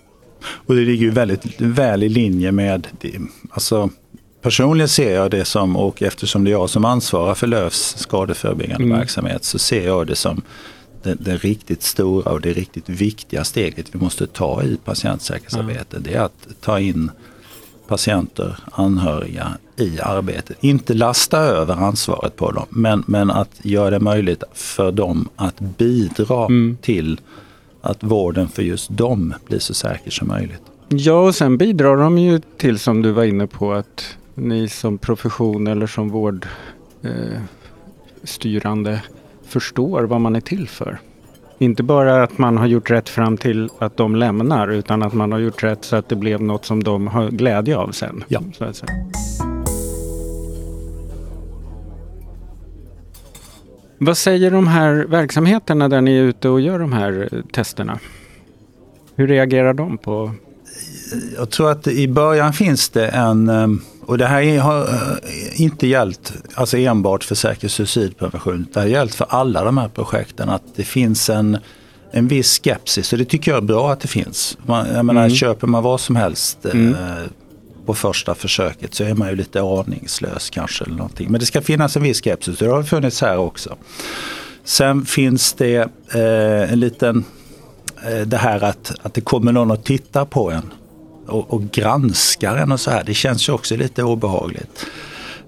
Och 0.67 0.75
det 0.75 0.81
ligger 0.81 1.07
ju 1.07 1.11
väldigt 1.11 1.61
väl 1.61 2.03
i 2.03 2.09
linje 2.09 2.53
med, 2.53 2.87
alltså 3.51 3.91
Personligen 4.47 4.89
ser 4.89 5.15
jag 5.15 5.31
det 5.31 5.45
som, 5.45 5.77
och 5.77 6.03
eftersom 6.03 6.45
det 6.45 6.51
är 6.51 6.53
jag 6.53 6.71
som 6.71 6.85
ansvarar 6.85 7.35
för 7.35 7.47
Lövs 7.47 7.95
skadeförebyggande 7.99 8.85
mm. 8.85 8.99
verksamhet, 8.99 9.45
så 9.45 9.59
ser 9.59 9.87
jag 9.87 10.07
det 10.07 10.15
som 10.15 10.43
det, 11.07 11.15
det, 11.15 11.37
riktigt 11.37 11.83
stora 11.83 12.33
och 12.33 12.41
det 12.41 12.53
riktigt 12.53 12.89
viktiga 12.89 13.45
steget 13.45 13.95
vi 13.95 13.99
måste 13.99 14.27
ta 14.27 14.63
i 14.63 14.77
patientsäkerhetsarbetet. 14.85 15.93
Mm. 15.93 16.03
Det 16.03 16.15
är 16.15 16.21
att 16.21 16.49
ta 16.61 16.81
in 16.81 17.11
patienter, 17.89 18.59
anhöriga 18.73 19.59
i 19.77 20.01
arbetet. 20.01 20.57
Inte 20.61 20.95
lasta 20.95 21.39
över 21.39 21.75
ansvaret 21.75 22.37
på 22.37 22.51
dem 22.51 22.67
men, 22.71 23.05
men 23.07 23.31
att 23.31 23.51
göra 23.63 23.91
det 23.91 24.01
möjligt 24.01 24.43
för 24.53 24.93
dem 24.93 25.29
att 25.37 25.61
bidra 25.61 26.45
mm. 26.45 26.77
till 26.83 27.21
att 27.81 28.03
vården 28.03 28.49
för 28.49 28.63
just 28.63 28.91
dem 28.91 29.35
blir 29.47 29.59
så 29.59 29.75
säker 29.75 30.11
som 30.11 30.29
möjligt. 30.29 30.63
Ja 30.89 31.27
och 31.27 31.35
sen 31.35 31.59
bidrar 31.59 31.97
de 31.97 32.19
ju 32.19 32.41
till 32.57 32.79
som 32.79 33.03
du 33.03 33.11
var 33.11 33.25
inne 33.25 33.47
på 33.47 33.73
att 33.73 34.17
ni 34.35 34.69
som 34.69 34.99
profession 34.99 35.67
eller 35.67 35.87
som 35.87 36.09
vårdstyrande 38.23 38.93
eh, 38.93 38.99
förstår 39.47 40.03
vad 40.03 40.21
man 40.21 40.37
är 40.37 40.41
till 40.41 40.69
för. 40.69 40.99
Inte 41.59 41.83
bara 41.83 42.23
att 42.23 42.39
man 42.39 42.59
har 42.59 42.67
gjort 42.67 42.91
rätt 42.91 43.09
fram 43.09 43.37
till 43.37 43.69
att 43.79 43.97
de 43.97 44.17
lämnar 44.17 44.69
utan 44.69 45.03
att 45.03 45.13
man 45.13 45.33
har 45.33 45.39
gjort 45.39 45.63
rätt 45.63 45.85
så 45.85 45.97
att 45.97 46.09
det 46.09 46.17
blev 46.17 46.43
något 46.43 46.65
som 46.65 46.85
de 46.85 47.07
har 47.07 47.31
glädje 47.31 47.77
av 47.77 47.91
sen. 47.91 48.25
Ja. 48.29 48.41
Vad 53.99 54.17
säger 54.17 54.51
de 54.51 54.67
här 54.67 54.95
verksamheterna 55.09 55.89
där 55.89 56.01
ni 56.01 56.17
är 56.17 56.23
ute 56.23 56.49
och 56.49 56.61
gör 56.61 56.79
de 56.79 56.93
här 56.93 57.43
testerna? 57.53 57.99
Hur 59.15 59.27
reagerar 59.27 59.75
de 59.75 59.99
på? 59.99 60.35
Jag 61.37 61.51
tror 61.51 61.71
att 61.71 61.87
i 61.87 62.09
början 62.09 62.53
finns 62.53 62.89
det 62.89 63.09
en 63.09 63.49
ehm, 63.49 63.81
och 64.07 64.19
det 64.19 64.27
här 64.27 64.59
har 64.59 64.81
eh, 64.83 65.61
inte 65.61 65.87
gällt 65.87 66.33
alltså 66.55 66.79
enbart 66.79 67.25
för 67.25 67.35
säker 67.35 67.69
suicidprevention. 67.69 68.67
Det 68.73 68.81
har 68.81 68.87
gällt 68.87 69.15
för 69.15 69.27
alla 69.29 69.65
de 69.65 69.79
här 69.79 69.89
projekten 69.89 70.49
att 70.49 70.63
det 70.77 70.85
finns 70.85 71.31
en, 71.31 71.59
en 72.11 72.29
viss 72.29 72.61
skepsis. 72.63 73.13
Och 73.13 73.19
det 73.19 73.25
tycker 73.25 73.51
jag 73.51 73.59
är 73.59 73.67
bra 73.67 73.93
att 73.93 74.01
det 74.01 74.09
finns. 74.09 74.59
Man, 74.67 74.87
jag 74.95 75.05
menar, 75.05 75.21
mm. 75.21 75.37
Köper 75.37 75.67
man 75.67 75.83
vad 75.83 76.01
som 76.01 76.17
helst 76.17 76.65
eh, 76.65 76.71
mm. 76.71 76.95
eh, 76.95 77.25
på 77.87 77.95
första 77.95 78.35
försöket 78.35 78.95
så 78.95 79.05
är 79.05 79.15
man 79.15 79.29
ju 79.29 79.37
lite 79.37 79.63
aningslös 79.63 80.51
kanske. 80.51 80.85
Eller 80.85 80.97
någonting. 80.97 81.31
Men 81.31 81.41
det 81.41 81.47
ska 81.47 81.63
finnas 81.63 81.97
en 81.97 82.03
viss 82.03 82.23
skepsis 82.23 82.61
och 82.61 82.67
det 82.67 82.75
har 82.75 82.83
funnits 82.83 83.21
här 83.21 83.39
också. 83.39 83.77
Sen 84.65 85.05
finns 85.05 85.53
det 85.53 85.77
eh, 86.15 86.73
en 86.73 86.81
liten, 86.81 87.25
eh, 88.07 88.21
det 88.21 88.37
här 88.37 88.65
att, 88.65 88.93
att 89.03 89.15
det 89.15 89.21
kommer 89.21 89.53
någon 89.53 89.71
att 89.71 89.85
titta 89.85 90.25
på 90.25 90.51
en 90.51 90.73
och, 91.27 91.53
och 91.53 91.63
granskar 91.63 92.57
en 92.57 92.73
och 92.73 92.81
så 92.81 92.91
här. 92.91 93.05
Det 93.05 93.15
känns 93.15 93.49
ju 93.49 93.53
också 93.53 93.77
lite 93.77 94.03
obehagligt. 94.03 94.87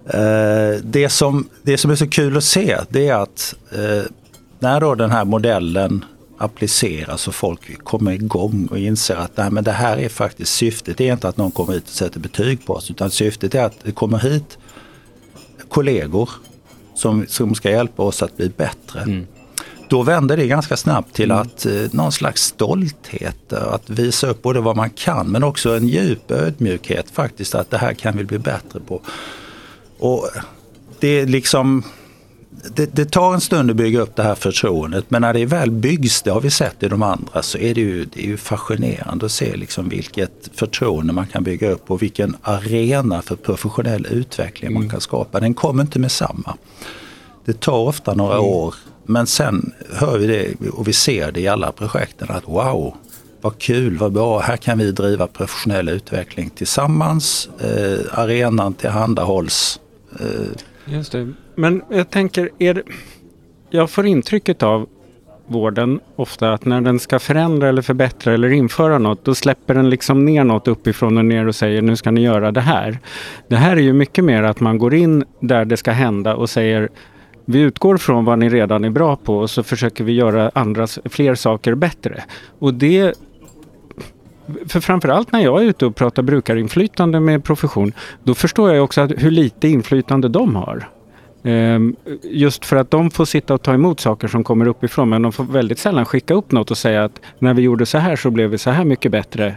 Eh, 0.06 0.82
det, 0.82 1.08
som, 1.08 1.48
det 1.62 1.78
som 1.78 1.90
är 1.90 1.94
så 1.94 2.08
kul 2.08 2.36
att 2.36 2.44
se 2.44 2.78
det 2.88 3.08
är 3.08 3.14
att 3.14 3.54
eh, 3.72 4.02
när 4.58 4.80
då 4.80 4.94
den 4.94 5.10
här 5.10 5.24
modellen 5.24 6.04
appliceras 6.38 7.28
och 7.28 7.34
folk 7.34 7.84
kommer 7.84 8.12
igång 8.12 8.68
och 8.70 8.78
inser 8.78 9.16
att 9.16 9.36
nej, 9.36 9.50
men 9.50 9.64
det 9.64 9.72
här 9.72 9.96
är 9.96 10.08
faktiskt 10.08 10.54
syftet. 10.54 10.98
Det 10.98 11.08
är 11.08 11.12
inte 11.12 11.28
att 11.28 11.36
någon 11.36 11.50
kommer 11.50 11.72
hit 11.72 11.84
och 11.84 11.90
sätter 11.90 12.20
betyg 12.20 12.66
på 12.66 12.74
oss 12.74 12.90
utan 12.90 13.10
syftet 13.10 13.54
är 13.54 13.64
att 13.64 13.76
det 13.82 13.92
kommer 13.92 14.18
hit 14.18 14.58
kollegor 15.68 16.30
som, 16.94 17.26
som 17.28 17.54
ska 17.54 17.70
hjälpa 17.70 18.02
oss 18.02 18.22
att 18.22 18.36
bli 18.36 18.48
bättre. 18.48 19.00
Mm. 19.00 19.26
Då 19.88 20.02
vänder 20.02 20.36
det 20.36 20.46
ganska 20.46 20.76
snabbt 20.76 21.14
till 21.14 21.30
mm. 21.30 21.42
att 21.42 21.66
eh, 21.66 21.72
någon 21.90 22.12
slags 22.12 22.42
stolthet, 22.42 23.52
eh, 23.52 23.72
att 23.72 23.90
visa 23.90 24.26
upp 24.26 24.42
både 24.42 24.60
vad 24.60 24.76
man 24.76 24.90
kan 24.90 25.30
men 25.30 25.44
också 25.44 25.76
en 25.76 25.88
djup 25.88 26.30
ödmjukhet 26.30 27.10
faktiskt 27.10 27.54
att 27.54 27.70
det 27.70 27.78
här 27.78 27.94
kan 27.94 28.16
vi 28.16 28.24
bli 28.24 28.38
bättre 28.38 28.80
på. 28.80 29.00
Och 29.98 30.28
det 31.00 31.08
är 31.08 31.26
liksom 31.26 31.82
det, 32.74 32.96
det, 32.96 33.04
tar 33.04 33.34
en 33.34 33.40
stund 33.40 33.70
att 33.70 33.76
bygga 33.76 34.00
upp 34.00 34.16
det 34.16 34.22
här 34.22 34.34
förtroendet 34.34 35.10
men 35.10 35.22
när 35.22 35.34
det 35.34 35.46
väl 35.46 35.70
byggs, 35.70 36.22
det 36.22 36.30
har 36.30 36.40
vi 36.40 36.50
sett 36.50 36.82
i 36.82 36.88
de 36.88 37.02
andra, 37.02 37.42
så 37.42 37.58
är 37.58 37.74
det 37.74 37.80
ju, 37.80 38.04
det 38.04 38.24
är 38.24 38.26
ju 38.26 38.36
fascinerande 38.36 39.26
att 39.26 39.32
se 39.32 39.56
liksom 39.56 39.88
vilket 39.88 40.50
förtroende 40.54 41.12
man 41.12 41.26
kan 41.26 41.44
bygga 41.44 41.70
upp 41.70 41.90
och 41.90 42.02
vilken 42.02 42.36
arena 42.42 43.22
för 43.22 43.36
professionell 43.36 44.06
utveckling 44.10 44.70
mm. 44.70 44.82
man 44.82 44.90
kan 44.90 45.00
skapa. 45.00 45.40
Den 45.40 45.54
kommer 45.54 45.82
inte 45.82 45.98
med 45.98 46.12
samma. 46.12 46.56
Det 47.44 47.60
tar 47.60 47.78
ofta 47.78 48.14
några 48.14 48.34
mm. 48.34 48.44
år 48.44 48.74
men 49.08 49.26
sen 49.26 49.72
hör 49.92 50.18
vi 50.18 50.26
det 50.26 50.68
och 50.70 50.88
vi 50.88 50.92
ser 50.92 51.32
det 51.32 51.40
i 51.40 51.48
alla 51.48 51.72
projekten 51.72 52.28
att 52.30 52.48
wow, 52.48 52.94
vad 53.40 53.58
kul, 53.58 53.98
vad 53.98 54.12
bra, 54.12 54.38
här 54.38 54.56
kan 54.56 54.78
vi 54.78 54.92
driva 54.92 55.26
professionell 55.26 55.88
utveckling 55.88 56.50
tillsammans. 56.50 57.50
Eh, 57.60 58.18
arenan 58.18 58.74
tillhandahålls. 58.74 59.80
Eh. 60.20 60.94
Just 60.94 61.12
det. 61.12 61.32
Men 61.54 61.82
jag 61.90 62.10
tänker, 62.10 62.50
är 62.58 62.74
det, 62.74 62.82
jag 63.70 63.90
får 63.90 64.06
intrycket 64.06 64.62
av 64.62 64.88
vården 65.46 66.00
ofta 66.16 66.52
att 66.52 66.64
när 66.64 66.80
den 66.80 66.98
ska 66.98 67.18
förändra 67.18 67.68
eller 67.68 67.82
förbättra 67.82 68.34
eller 68.34 68.48
införa 68.48 68.98
något 68.98 69.24
då 69.24 69.34
släpper 69.34 69.74
den 69.74 69.90
liksom 69.90 70.24
ner 70.24 70.44
något 70.44 70.68
uppifrån 70.68 71.18
och 71.18 71.24
ner 71.24 71.48
och 71.48 71.54
säger 71.54 71.82
nu 71.82 71.96
ska 71.96 72.10
ni 72.10 72.20
göra 72.20 72.52
det 72.52 72.60
här. 72.60 72.98
Det 73.48 73.56
här 73.56 73.76
är 73.76 73.80
ju 73.80 73.92
mycket 73.92 74.24
mer 74.24 74.42
att 74.42 74.60
man 74.60 74.78
går 74.78 74.94
in 74.94 75.24
där 75.40 75.64
det 75.64 75.76
ska 75.76 75.90
hända 75.90 76.34
och 76.34 76.50
säger 76.50 76.88
vi 77.50 77.60
utgår 77.60 77.96
från 77.96 78.24
vad 78.24 78.38
ni 78.38 78.48
redan 78.48 78.84
är 78.84 78.90
bra 78.90 79.16
på 79.16 79.38
och 79.38 79.50
så 79.50 79.62
försöker 79.62 80.04
vi 80.04 80.12
göra 80.12 80.50
andra, 80.54 80.86
fler 81.04 81.34
saker 81.34 81.74
bättre. 81.74 82.24
Och 82.58 82.74
det 82.74 83.14
för 84.66 84.80
framförallt 84.80 85.32
när 85.32 85.40
jag 85.40 85.62
är 85.62 85.66
ute 85.66 85.86
och 85.86 85.96
pratar 85.96 86.22
brukarinflytande 86.22 87.20
med 87.20 87.44
profession, 87.44 87.92
då 88.24 88.34
förstår 88.34 88.74
jag 88.74 88.84
också 88.84 89.00
att 89.00 89.12
hur 89.16 89.30
lite 89.30 89.68
inflytande 89.68 90.28
de 90.28 90.56
har. 90.56 90.88
Ehm, 91.42 91.96
just 92.22 92.64
för 92.64 92.76
att 92.76 92.90
de 92.90 93.10
får 93.10 93.24
sitta 93.24 93.54
och 93.54 93.62
ta 93.62 93.74
emot 93.74 94.00
saker 94.00 94.28
som 94.28 94.44
kommer 94.44 94.68
uppifrån 94.68 95.08
men 95.08 95.22
de 95.22 95.32
får 95.32 95.44
väldigt 95.44 95.78
sällan 95.78 96.04
skicka 96.04 96.34
upp 96.34 96.52
något 96.52 96.70
och 96.70 96.78
säga 96.78 97.04
att 97.04 97.20
när 97.38 97.54
vi 97.54 97.62
gjorde 97.62 97.86
så 97.86 97.98
här 97.98 98.16
så 98.16 98.30
blev 98.30 98.50
vi 98.50 98.58
så 98.58 98.70
här 98.70 98.84
mycket 98.84 99.12
bättre. 99.12 99.54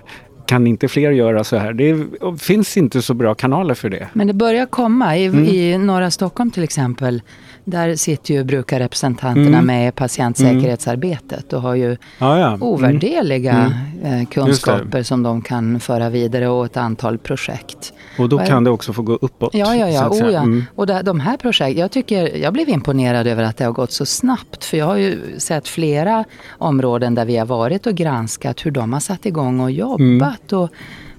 Kan 0.52 0.68
inte 0.68 0.88
fler 0.88 1.12
göra 1.12 1.44
så 1.44 1.58
här? 1.58 1.74
Det 1.74 2.08
finns 2.40 2.78
inte 2.78 3.02
så 3.02 3.14
bra 3.14 3.36
kanaler 3.36 3.74
för 3.74 3.90
det. 3.90 4.08
Men 4.14 4.28
det 4.28 4.34
börjar 4.34 4.66
komma. 4.66 5.18
I, 5.18 5.26
mm. 5.26 5.46
i 5.46 5.78
norra 5.78 6.12
Stockholm 6.12 6.52
till 6.52 6.64
exempel 6.64 7.22
där 7.64 7.96
sitter 7.96 8.34
ju 8.34 8.44
brukarrepresentanterna 8.44 9.48
mm. 9.48 9.66
med 9.66 9.96
patientsäkerhetsarbetet 9.96 11.54
och 11.54 11.62
har 11.62 11.76
ju 11.76 11.98
ah, 12.20 12.38
ja. 12.38 12.48
mm. 12.48 12.64
ovärdeliga 12.64 13.74
mm. 14.04 14.26
kunskaper 14.26 15.04
som 15.04 15.24
de 15.24 15.42
kan 15.42 15.80
föra 15.80 16.10
vidare 16.10 16.48
och 16.48 16.66
ett 16.66 16.78
antal 16.78 17.18
projekt. 17.18 17.94
Och 18.18 18.30
då 18.30 18.38
kan 18.38 18.64
det 18.64 18.70
också 18.70 18.94
få 18.94 19.02
gå 19.02 19.14
uppåt? 19.14 19.54
Ja, 19.54 19.76
ja, 19.76 19.90
ja. 19.90 20.10
Oh, 20.10 20.32
ja. 20.32 20.42
Mm. 20.42 20.64
Och 20.76 20.88
de 20.88 21.20
här 21.20 21.38
projekten, 21.38 21.82
jag, 21.82 21.92
tycker, 21.92 22.38
jag 22.38 22.54
blev 22.54 22.70
imponerad 22.70 23.28
över 23.28 23.44
att 23.44 23.58
det 23.58 23.66
har 23.66 23.72
gått 23.72 23.92
så 23.92 24.06
snabbt. 24.06 24.64
För 24.66 24.78
jag 24.78 24.86
har 24.86 24.98
ju 24.98 25.20
sett 25.38 25.68
flera 25.68 26.24
områden 26.50 27.16
där 27.16 27.26
vi 27.26 27.38
har 27.38 27.46
varit 27.46 27.88
och 27.88 27.94
granskat 27.94 28.66
hur 28.66 28.72
de 28.72 28.94
har 28.94 29.00
satt 29.00 29.26
igång 29.26 29.60
och 29.60 29.72
jobbat. 29.72 30.41
Och 30.50 30.70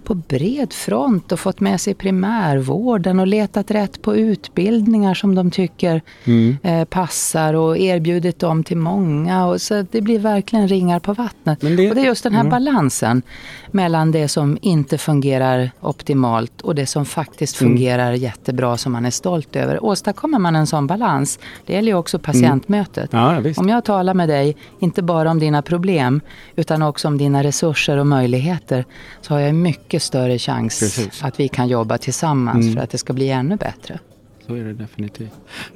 på 0.04 0.14
bred 0.14 0.72
front 0.72 1.32
och 1.32 1.40
fått 1.40 1.60
med 1.60 1.80
sig 1.80 1.94
primärvården 1.94 3.20
och 3.20 3.26
letat 3.26 3.70
rätt 3.70 4.02
på 4.02 4.16
utbildningar 4.16 5.14
som 5.14 5.34
de 5.34 5.50
tycker 5.50 6.02
mm. 6.24 6.56
eh, 6.62 6.84
passar 6.84 7.54
och 7.54 7.78
erbjudit 7.78 8.38
dem 8.38 8.64
till 8.64 8.76
många. 8.76 9.46
Och 9.46 9.60
så 9.60 9.86
det 9.90 10.00
blir 10.00 10.18
verkligen 10.18 10.68
ringar 10.68 11.00
på 11.00 11.12
vattnet. 11.12 11.60
Det, 11.60 11.88
och 11.88 11.94
det 11.94 12.00
är 12.00 12.04
just 12.04 12.22
den 12.22 12.32
här 12.32 12.40
mm. 12.40 12.50
balansen 12.50 13.22
mellan 13.70 14.12
det 14.12 14.28
som 14.28 14.58
inte 14.62 14.98
fungerar 14.98 15.70
optimalt 15.80 16.60
och 16.60 16.74
det 16.74 16.86
som 16.86 17.04
faktiskt 17.04 17.60
mm. 17.60 17.72
fungerar 17.72 18.08
mm. 18.08 18.20
jättebra 18.20 18.76
som 18.76 18.92
man 18.92 19.04
är 19.04 19.10
stolt 19.10 19.56
över. 19.56 19.84
Åstadkommer 19.84 20.38
man 20.38 20.56
en 20.56 20.66
sån 20.66 20.86
balans, 20.86 21.38
det 21.66 21.72
gäller 21.72 21.88
ju 21.88 21.98
också 21.98 22.16
mm. 22.16 22.24
patientmötet. 22.24 23.10
Ja, 23.12 23.42
om 23.56 23.68
jag 23.68 23.84
talar 23.84 24.14
med 24.14 24.28
dig, 24.28 24.56
inte 24.80 25.02
bara 25.02 25.30
om 25.30 25.38
dina 25.38 25.62
problem, 25.62 26.20
utan 26.56 26.82
också 26.82 27.08
om 27.08 27.18
dina 27.18 27.42
resurser 27.42 27.96
och 27.96 28.06
möjligheter, 28.06 28.84
så 29.20 29.34
har 29.34 29.40
jag 29.40 29.54
mycket 29.54 29.91
större 30.00 30.38
chans 30.38 30.80
Precis. 30.80 31.22
att 31.22 31.40
vi 31.40 31.48
kan 31.48 31.68
jobba 31.68 31.98
tillsammans 31.98 32.64
mm. 32.64 32.74
för 32.74 32.82
att 32.82 32.90
det 32.90 32.98
ska 32.98 33.12
bli 33.12 33.28
ännu 33.28 33.56
bättre. 33.56 33.98
Så 34.46 34.54
är 34.54 34.64
det 34.64 34.72
definitivt. 34.72 35.32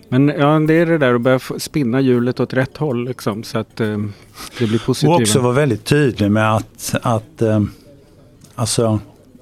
Men 0.09 0.29
ja, 0.29 0.59
det 0.59 0.75
är 0.75 0.87
det 0.87 0.99
där 0.99 1.15
att 1.15 1.21
börja 1.21 1.39
spinna 1.59 2.01
hjulet 2.01 2.41
åt 2.41 2.53
rätt 2.53 2.77
håll 2.77 3.05
liksom, 3.05 3.43
så 3.43 3.59
att 3.59 3.81
eh, 3.81 3.99
det 4.59 4.67
blir 4.67 4.79
positivt. 4.79 5.11
Och 5.11 5.21
också 5.21 5.41
vara 5.41 5.53
väldigt 5.53 5.85
tydlig 5.85 6.31
med 6.31 6.57
att, 6.57 6.95
att 7.03 7.43
eh, 7.43 7.63
alltså, 8.55 9.01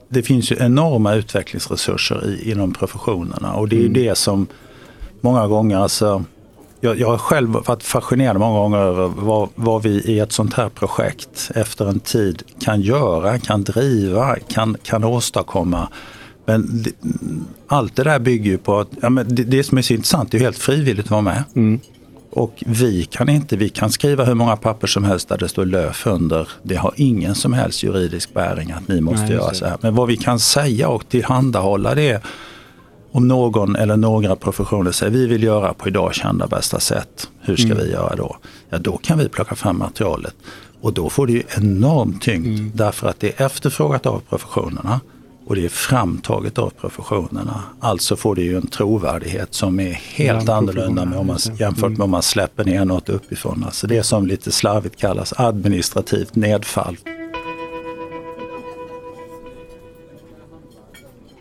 det 0.09 0.23
finns 0.23 0.53
ju 0.53 0.57
enorma 0.61 1.15
utvecklingsresurser 1.15 2.27
i, 2.27 2.51
inom 2.51 2.73
professionerna 2.73 3.53
och 3.53 3.69
det 3.69 3.77
är 3.77 3.81
mm. 3.81 3.93
det 3.93 4.19
som 4.19 4.47
många 5.21 5.47
gånger, 5.47 5.77
alltså, 5.77 6.25
jag, 6.85 7.01
jag 7.01 7.09
har 7.09 7.18
själv 7.18 7.53
varit 7.53 7.83
fascinerad 7.83 8.38
många 8.38 8.59
gånger 8.59 8.79
över 8.79 9.07
vad, 9.16 9.49
vad, 9.55 9.83
vi 9.83 9.90
i 9.90 10.18
ett 10.18 10.33
sånt 10.33 10.55
här 10.55 10.68
projekt 10.68 11.51
efter 11.55 11.88
en 11.88 12.01
tid 12.01 12.42
kan 12.61 12.81
göra, 12.81 13.38
kan 13.38 13.64
driva, 13.64 14.37
kan, 14.37 14.77
kan 14.83 15.05
åstadkomma. 15.05 15.88
Men 16.47 16.83
det, 16.83 16.92
allt 17.66 17.97
det 17.97 18.05
där 18.05 18.18
bygger 18.18 18.51
ju 18.51 18.59
på 18.59 18.79
att 18.79 18.88
ja, 19.03 19.11
men 19.11 19.35
det, 19.35 19.44
det 19.44 19.64
som 19.64 19.79
är 19.79 19.83
så 19.83 19.94
intressant 19.94 20.35
är 20.35 20.38
helt 20.38 20.59
frivilligt 20.59 21.05
att 21.05 21.11
vara 21.11 21.23
med. 21.23 21.44
Mm. 21.55 21.81
Och 22.31 22.62
vi 22.66 23.05
kan 23.05 23.29
inte, 23.29 23.57
vi 23.57 23.68
kan 23.68 23.90
skriva 23.90 24.25
hur 24.25 24.35
många 24.35 24.57
papper 24.57 24.87
som 24.87 25.05
helst 25.05 25.29
där 25.29 25.38
det 25.38 25.49
står 25.49 25.64
LÖF 25.64 26.07
under. 26.07 26.49
Det 26.62 26.77
har 26.77 26.92
ingen 26.97 27.35
som 27.35 27.53
helst 27.53 27.83
juridisk 27.83 28.35
bäring 28.35 28.73
att 28.73 28.88
ni 28.88 29.01
måste 29.01 29.27
Nej, 29.27 29.33
göra 29.33 29.55
så 29.55 29.66
här. 29.66 29.77
Men 29.81 29.94
vad 29.94 30.09
vi 30.09 30.16
kan 30.16 30.38
säga 30.38 30.88
och 30.88 31.09
tillhandahålla 31.09 31.94
det 31.94 32.11
är 32.11 32.20
om 33.14 33.29
någon 33.29 33.77
eller 33.77 33.96
några 33.96 34.37
professioner 34.37 34.92
säger 34.92 35.12
vi 35.12 35.27
vill 35.27 35.42
göra 35.42 35.74
på 35.74 35.88
idag 35.88 36.14
kända 36.14 36.46
bästa 36.46 36.81
sätt. 36.81 37.29
Hur 37.40 37.57
ska 37.57 37.66
mm. 37.66 37.79
vi 37.79 37.92
göra 37.92 38.16
då? 38.16 38.37
Ja, 38.70 38.79
då 38.79 38.96
kan 38.96 39.18
vi 39.18 39.29
plocka 39.29 39.55
fram 39.55 39.79
materialet. 39.79 40.35
Och 40.81 40.92
då 40.92 41.11
får 41.11 41.27
det 41.27 41.33
ju 41.33 41.42
enorm 41.57 42.18
tyngd 42.18 42.59
mm. 42.59 42.70
därför 42.74 43.09
att 43.09 43.20
det 43.20 43.40
är 43.40 43.46
efterfrågat 43.46 44.07
av 44.07 44.22
professionerna 44.29 45.00
och 45.46 45.55
det 45.55 45.64
är 45.64 45.68
framtaget 45.68 46.59
av 46.59 46.70
professionerna. 46.70 47.62
Alltså 47.81 48.16
får 48.16 48.35
det 48.35 48.42
ju 48.42 48.57
en 48.57 48.66
trovärdighet 48.66 49.55
som 49.55 49.81
är 49.81 49.92
helt 49.92 50.48
ja, 50.48 50.55
annorlunda 50.55 51.05
med 51.05 51.18
om 51.18 51.27
man, 51.27 51.38
jämfört 51.59 51.90
med 51.90 52.00
om 52.00 52.11
man 52.11 52.22
släpper 52.22 52.64
ner 52.64 52.85
något 52.85 53.09
uppifrån. 53.09 53.64
Alltså 53.64 53.87
det 53.87 54.03
som 54.03 54.27
lite 54.27 54.53
slarvigt 54.53 54.96
kallas 54.96 55.35
administrativt 55.37 56.35
nedfall. 56.35 56.96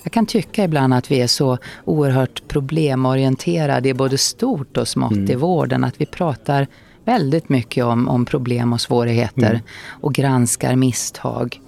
Jag 0.04 0.12
kan 0.12 0.26
tycka 0.26 0.64
ibland 0.64 0.94
att 0.94 1.12
vi 1.12 1.22
är 1.22 1.28
så 1.28 1.58
oerhört 1.86 2.48
problemorienterade 2.48 3.90
i 3.90 3.94
både 3.94 4.18
stort 4.18 4.78
och 4.78 4.88
smått 4.88 5.12
mm. 5.12 5.32
i 5.32 5.36
vården. 5.36 5.84
Att 5.84 6.02
vi 6.02 6.06
pratar 6.06 6.68
väldigt 7.06 7.50
mycket 7.50 7.86
om, 7.86 8.08
om 8.08 8.26
problem 8.26 8.74
och 8.74 8.82
svårigheter 8.82 9.50
mm. 9.50 9.62
och 9.90 10.14
granskar 10.14 10.76
misstag. 10.76 11.60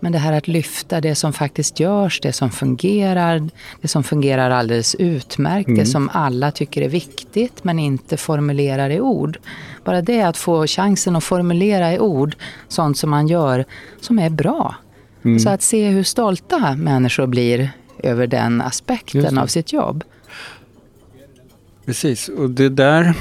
Men 0.00 0.12
det 0.12 0.18
här 0.18 0.32
att 0.32 0.48
lyfta 0.48 1.00
det 1.00 1.14
som 1.14 1.32
faktiskt 1.32 1.80
görs, 1.80 2.20
det 2.20 2.32
som 2.32 2.50
fungerar, 2.50 3.48
det 3.80 3.88
som 3.88 4.04
fungerar 4.04 4.50
alldeles 4.50 4.94
utmärkt, 4.94 5.68
mm. 5.68 5.78
det 5.78 5.86
som 5.86 6.10
alla 6.12 6.50
tycker 6.50 6.82
är 6.82 6.88
viktigt 6.88 7.64
men 7.64 7.78
inte 7.78 8.16
formulerar 8.16 8.90
i 8.90 9.00
ord. 9.00 9.38
Bara 9.84 10.02
det 10.02 10.22
att 10.22 10.36
få 10.36 10.66
chansen 10.66 11.16
att 11.16 11.24
formulera 11.24 11.92
i 11.92 11.98
ord 11.98 12.36
sånt 12.68 12.98
som 12.98 13.10
man 13.10 13.28
gör 13.28 13.64
som 14.00 14.18
är 14.18 14.30
bra. 14.30 14.74
Mm. 15.24 15.38
Så 15.38 15.50
att 15.50 15.62
se 15.62 15.88
hur 15.88 16.02
stolta 16.02 16.76
människor 16.76 17.26
blir 17.26 17.70
över 18.04 18.26
den 18.26 18.60
aspekten 18.60 19.38
av 19.38 19.46
sitt 19.46 19.72
jobb. 19.72 20.04
Precis, 21.84 22.28
och 22.28 22.50
det 22.50 22.68
där 22.68 23.14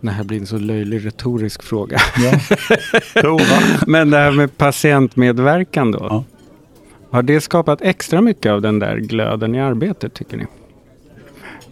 Det 0.00 0.10
här 0.10 0.24
blir 0.24 0.38
en 0.38 0.46
så 0.46 0.58
löjlig 0.58 1.06
retorisk 1.06 1.62
fråga. 1.62 1.98
Ja. 2.16 2.40
Men 3.86 4.10
det 4.10 4.16
här 4.16 4.32
med 4.32 4.56
patientmedverkan 4.56 5.92
då. 5.92 5.98
Ja. 6.10 6.24
Har 7.10 7.22
det 7.22 7.40
skapat 7.40 7.82
extra 7.82 8.20
mycket 8.20 8.52
av 8.52 8.62
den 8.62 8.78
där 8.78 8.96
glöden 8.96 9.54
i 9.54 9.60
arbetet 9.60 10.14
tycker 10.14 10.36
ni? 10.36 10.46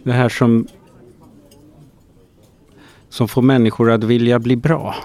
Det 0.03 0.11
här 0.11 0.29
som, 0.29 0.67
som 3.09 3.27
får 3.27 3.41
människor 3.41 3.91
att 3.91 4.03
vilja 4.03 4.39
bli 4.39 4.55
bra. 4.55 4.95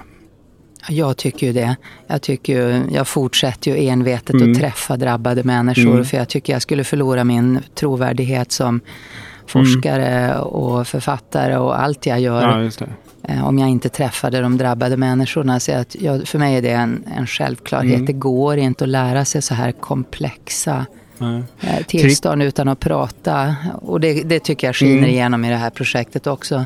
Jag 0.88 1.16
tycker 1.16 1.46
ju 1.46 1.52
det. 1.52 1.76
Jag, 2.06 2.22
tycker 2.22 2.52
ju, 2.52 2.82
jag 2.90 3.08
fortsätter 3.08 3.70
ju 3.70 3.88
envetet 3.88 4.34
mm. 4.34 4.52
att 4.52 4.58
träffa 4.58 4.96
drabbade 4.96 5.44
människor 5.44 5.92
mm. 5.92 6.04
för 6.04 6.16
jag 6.16 6.28
tycker 6.28 6.52
jag 6.52 6.62
skulle 6.62 6.84
förlora 6.84 7.24
min 7.24 7.60
trovärdighet 7.74 8.52
som 8.52 8.80
forskare 9.46 10.08
mm. 10.08 10.40
och 10.40 10.86
författare 10.86 11.56
och 11.56 11.80
allt 11.80 12.06
jag 12.06 12.20
gör. 12.20 12.70
Ja, 12.80 12.86
eh, 13.28 13.46
om 13.48 13.58
jag 13.58 13.68
inte 13.68 13.88
träffade 13.88 14.40
de 14.40 14.58
drabbade 14.58 14.96
människorna. 14.96 15.60
Så 15.60 15.72
att 15.72 15.96
jag, 16.00 16.28
för 16.28 16.38
mig 16.38 16.56
är 16.56 16.62
det 16.62 16.70
en, 16.70 17.04
en 17.16 17.26
självklarhet. 17.26 17.94
Mm. 17.94 18.06
Det 18.06 18.12
går 18.12 18.56
inte 18.56 18.84
att 18.84 18.90
lära 18.90 19.24
sig 19.24 19.42
så 19.42 19.54
här 19.54 19.72
komplexa 19.72 20.86
Nej. 21.18 21.42
Eh, 21.60 21.86
tillstånd 21.86 22.42
utan 22.42 22.68
att 22.68 22.80
prata. 22.80 23.54
Och 23.74 24.00
det, 24.00 24.22
det 24.22 24.40
tycker 24.40 24.66
jag 24.66 24.76
skiner 24.76 24.98
mm. 24.98 25.10
igenom 25.10 25.44
i 25.44 25.50
det 25.50 25.56
här 25.56 25.70
projektet 25.70 26.26
också. 26.26 26.64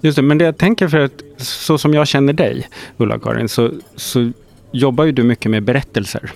Just 0.00 0.16
det, 0.16 0.22
men 0.22 0.38
det 0.38 0.44
jag 0.44 0.58
tänker 0.58 0.88
för 0.88 0.98
att 1.00 1.22
så 1.36 1.78
som 1.78 1.94
jag 1.94 2.08
känner 2.08 2.32
dig, 2.32 2.68
Ulla-Karin, 2.96 3.48
så, 3.48 3.70
så 3.96 4.30
jobbar 4.72 5.04
ju 5.04 5.12
du 5.12 5.22
mycket 5.22 5.50
med 5.50 5.62
berättelser. 5.62 6.30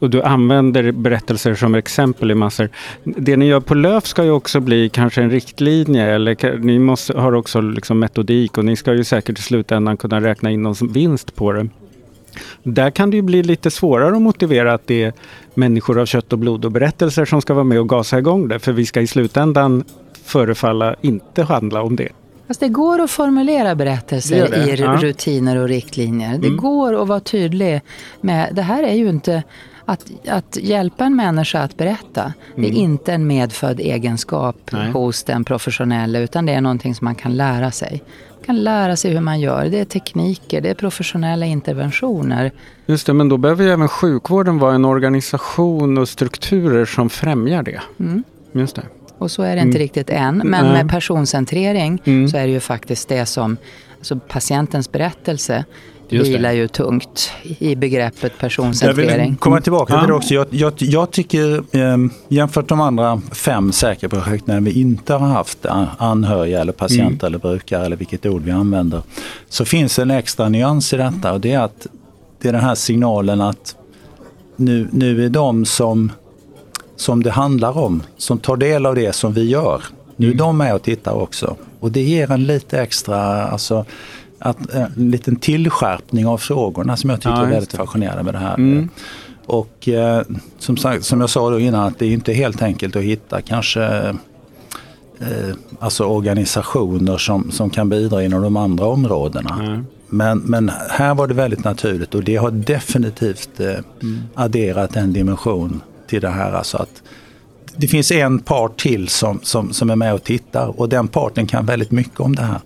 Och 0.00 0.10
du 0.10 0.22
använder 0.22 0.92
berättelser 0.92 1.54
som 1.54 1.74
exempel 1.74 2.30
i 2.30 2.34
massor. 2.34 2.68
Det 3.04 3.36
ni 3.36 3.46
gör 3.46 3.60
på 3.60 3.74
LÖF 3.74 4.06
ska 4.06 4.24
ju 4.24 4.30
också 4.30 4.60
bli 4.60 4.88
kanske 4.88 5.22
en 5.22 5.30
riktlinje 5.30 6.14
eller 6.14 6.58
ni 6.58 6.78
måste, 6.78 7.18
har 7.18 7.32
också 7.32 7.60
liksom 7.60 7.98
metodik 7.98 8.58
och 8.58 8.64
ni 8.64 8.76
ska 8.76 8.94
ju 8.94 9.04
säkert 9.04 9.38
i 9.38 9.42
slutändan 9.42 9.96
kunna 9.96 10.20
räkna 10.20 10.50
in 10.50 10.62
någon 10.62 10.74
vinst 10.92 11.34
på 11.34 11.52
det. 11.52 11.68
Där 12.62 12.90
kan 12.90 13.10
det 13.10 13.16
ju 13.16 13.22
bli 13.22 13.42
lite 13.42 13.70
svårare 13.70 14.16
att 14.16 14.22
motivera 14.22 14.74
att 14.74 14.86
det 14.86 15.02
är 15.02 15.12
människor 15.54 15.98
av 15.98 16.06
kött 16.06 16.32
och 16.32 16.38
blod 16.38 16.64
och 16.64 16.72
berättelser 16.72 17.24
som 17.24 17.42
ska 17.42 17.54
vara 17.54 17.64
med 17.64 17.80
och 17.80 17.88
gasa 17.88 18.18
igång 18.18 18.48
det. 18.48 18.58
För 18.58 18.72
vi 18.72 18.86
ska 18.86 19.00
i 19.00 19.06
slutändan 19.06 19.84
förefalla 20.24 20.94
inte 21.00 21.42
handla 21.42 21.82
om 21.82 21.96
det. 21.96 22.08
Fast 22.52 22.60
det 22.60 22.68
går 22.68 23.00
att 23.00 23.10
formulera 23.10 23.74
berättelser 23.74 24.36
det 24.36 24.64
det. 24.64 24.72
i 24.72 24.80
ja. 24.80 24.96
rutiner 25.00 25.56
och 25.56 25.68
riktlinjer. 25.68 26.38
Det 26.38 26.46
mm. 26.46 26.56
går 26.56 27.02
att 27.02 27.08
vara 27.08 27.20
tydlig 27.20 27.80
med, 28.20 28.48
det 28.52 28.62
här 28.62 28.82
är 28.82 28.94
ju 28.94 29.08
inte 29.08 29.42
att, 29.84 30.10
att 30.28 30.58
hjälpa 30.60 31.04
en 31.04 31.16
människa 31.16 31.60
att 31.60 31.76
berätta, 31.76 32.32
det 32.56 32.62
är 32.62 32.70
mm. 32.70 32.76
inte 32.76 33.12
en 33.12 33.26
medfödd 33.26 33.80
egenskap 33.80 34.56
Nej. 34.72 34.90
hos 34.90 35.24
den 35.24 35.44
professionella 35.44 36.18
utan 36.18 36.46
det 36.46 36.52
är 36.52 36.60
någonting 36.60 36.94
som 36.94 37.04
man 37.04 37.14
kan 37.14 37.36
lära 37.36 37.70
sig. 37.70 38.02
Man 38.36 38.44
kan 38.44 38.64
lära 38.64 38.96
sig 38.96 39.12
hur 39.12 39.20
man 39.20 39.40
gör. 39.40 39.64
Det 39.64 39.78
är 39.78 39.84
tekniker, 39.84 40.60
det 40.60 40.70
är 40.70 40.74
professionella 40.74 41.46
interventioner. 41.46 42.52
Just 42.86 43.06
det, 43.06 43.12
men 43.12 43.28
då 43.28 43.36
behöver 43.36 43.64
ju 43.64 43.70
även 43.70 43.88
sjukvården 43.88 44.58
vara 44.58 44.74
en 44.74 44.84
organisation 44.84 45.98
och 45.98 46.08
strukturer 46.08 46.84
som 46.84 47.10
främjar 47.10 47.62
det. 47.62 47.80
Mm. 48.00 48.24
Just 48.52 48.76
det. 48.76 48.82
Och 49.22 49.30
så 49.30 49.42
är 49.42 49.56
det 49.56 49.62
inte 49.62 49.76
mm. 49.76 49.78
riktigt 49.78 50.10
än. 50.10 50.36
Men 50.36 50.66
mm. 50.66 50.72
med 50.72 50.90
personcentrering 50.90 52.02
mm. 52.04 52.28
så 52.28 52.36
är 52.36 52.46
det 52.46 52.52
ju 52.52 52.60
faktiskt 52.60 53.08
det 53.08 53.26
som, 53.26 53.56
alltså 53.98 54.18
patientens 54.28 54.92
berättelse 54.92 55.64
vilar 56.08 56.52
ju 56.52 56.68
tungt 56.68 57.30
i 57.58 57.76
begreppet 57.76 58.38
personcentrering. 58.38 59.20
Jag 59.20 59.26
vill 59.26 59.36
komma 59.36 59.60
tillbaka 59.60 59.98
till 59.98 60.08
det 60.08 60.14
också. 60.14 60.34
Jag, 60.34 60.46
jag, 60.50 60.72
jag 60.76 61.10
tycker 61.10 61.76
eh, 61.76 61.96
jämfört 62.28 62.70
med 62.70 62.78
de 62.78 62.80
andra 62.80 63.20
fem 63.32 63.72
säkerprojekten 63.72 64.54
när 64.54 64.60
vi 64.60 64.80
inte 64.80 65.14
har 65.14 65.28
haft 65.28 65.66
anhöriga 65.98 66.60
eller 66.60 66.72
patienter 66.72 67.26
mm. 67.26 67.26
eller 67.26 67.38
brukare 67.38 67.86
eller 67.86 67.96
vilket 67.96 68.26
ord 68.26 68.42
vi 68.42 68.50
använder. 68.50 69.02
Så 69.48 69.64
finns 69.64 69.98
en 69.98 70.10
extra 70.10 70.48
nyans 70.48 70.92
i 70.92 70.96
detta 70.96 71.32
och 71.32 71.40
det 71.40 71.52
är 71.52 71.60
att 71.60 71.86
det 72.40 72.48
är 72.48 72.52
den 72.52 72.62
här 72.62 72.74
signalen 72.74 73.40
att 73.40 73.76
nu, 74.56 74.88
nu 74.92 75.24
är 75.24 75.28
de 75.28 75.64
som, 75.64 76.12
som 77.02 77.22
det 77.22 77.30
handlar 77.30 77.78
om, 77.78 78.02
som 78.16 78.38
tar 78.38 78.56
del 78.56 78.86
av 78.86 78.94
det 78.94 79.12
som 79.12 79.32
vi 79.32 79.44
gör, 79.44 79.82
nu 80.16 80.26
är 80.26 80.30
mm. 80.30 80.38
de 80.38 80.58
med 80.58 80.74
och 80.74 80.82
tittar 80.82 81.12
också. 81.12 81.56
Och 81.80 81.92
det 81.92 82.02
ger 82.02 82.30
en 82.30 82.44
lite 82.44 82.80
extra, 82.82 83.44
alltså, 83.46 83.84
att, 84.38 84.74
en 84.74 85.10
liten 85.10 85.36
tillskärpning 85.36 86.26
av 86.26 86.38
frågorna 86.38 86.96
som 86.96 87.10
jag 87.10 87.20
tycker 87.20 87.36
ja, 87.36 87.46
är 87.46 87.50
väldigt 87.50 87.72
fascinerande 87.72 88.22
med 88.22 88.34
det 88.34 88.38
här. 88.38 88.54
Mm. 88.54 88.88
Och 89.46 89.88
eh, 89.88 90.22
som, 90.58 90.76
sagt, 90.76 91.04
som 91.04 91.20
jag 91.20 91.30
sa 91.30 91.50
då 91.50 91.60
innan, 91.60 91.86
att 91.86 91.98
det 91.98 92.06
är 92.06 92.10
inte 92.10 92.32
helt 92.32 92.62
enkelt 92.62 92.96
att 92.96 93.02
hitta 93.02 93.40
kanske 93.40 93.84
eh, 95.20 95.54
alltså 95.80 96.04
organisationer 96.04 97.18
som, 97.18 97.50
som 97.50 97.70
kan 97.70 97.88
bidra 97.88 98.22
inom 98.22 98.42
de 98.42 98.56
andra 98.56 98.86
områdena. 98.86 99.58
Mm. 99.60 99.86
Men, 100.08 100.38
men 100.38 100.70
här 100.90 101.14
var 101.14 101.26
det 101.26 101.34
väldigt 101.34 101.64
naturligt 101.64 102.14
och 102.14 102.24
det 102.24 102.36
har 102.36 102.50
definitivt 102.50 103.60
eh, 103.60 103.66
mm. 104.02 104.18
adderat 104.34 104.96
en 104.96 105.12
dimension 105.12 105.80
till 106.12 106.20
det 106.20 106.28
här. 106.28 106.52
Alltså 106.52 106.76
att 106.76 107.02
det 107.76 107.88
finns 107.88 108.12
en 108.12 108.38
part 108.38 108.80
till 108.80 109.08
som, 109.08 109.40
som, 109.42 109.72
som 109.72 109.90
är 109.90 109.96
med 109.96 110.14
och 110.14 110.24
tittar 110.24 110.80
och 110.80 110.88
den 110.88 111.08
parten 111.08 111.46
kan 111.46 111.66
väldigt 111.66 111.90
mycket 111.90 112.20
om 112.20 112.36
det 112.36 112.42
här. 112.42 112.60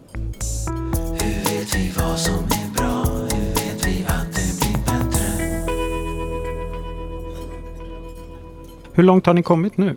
Hur 8.92 9.02
långt 9.02 9.26
har 9.26 9.34
ni 9.34 9.42
kommit 9.42 9.76
nu? 9.76 9.96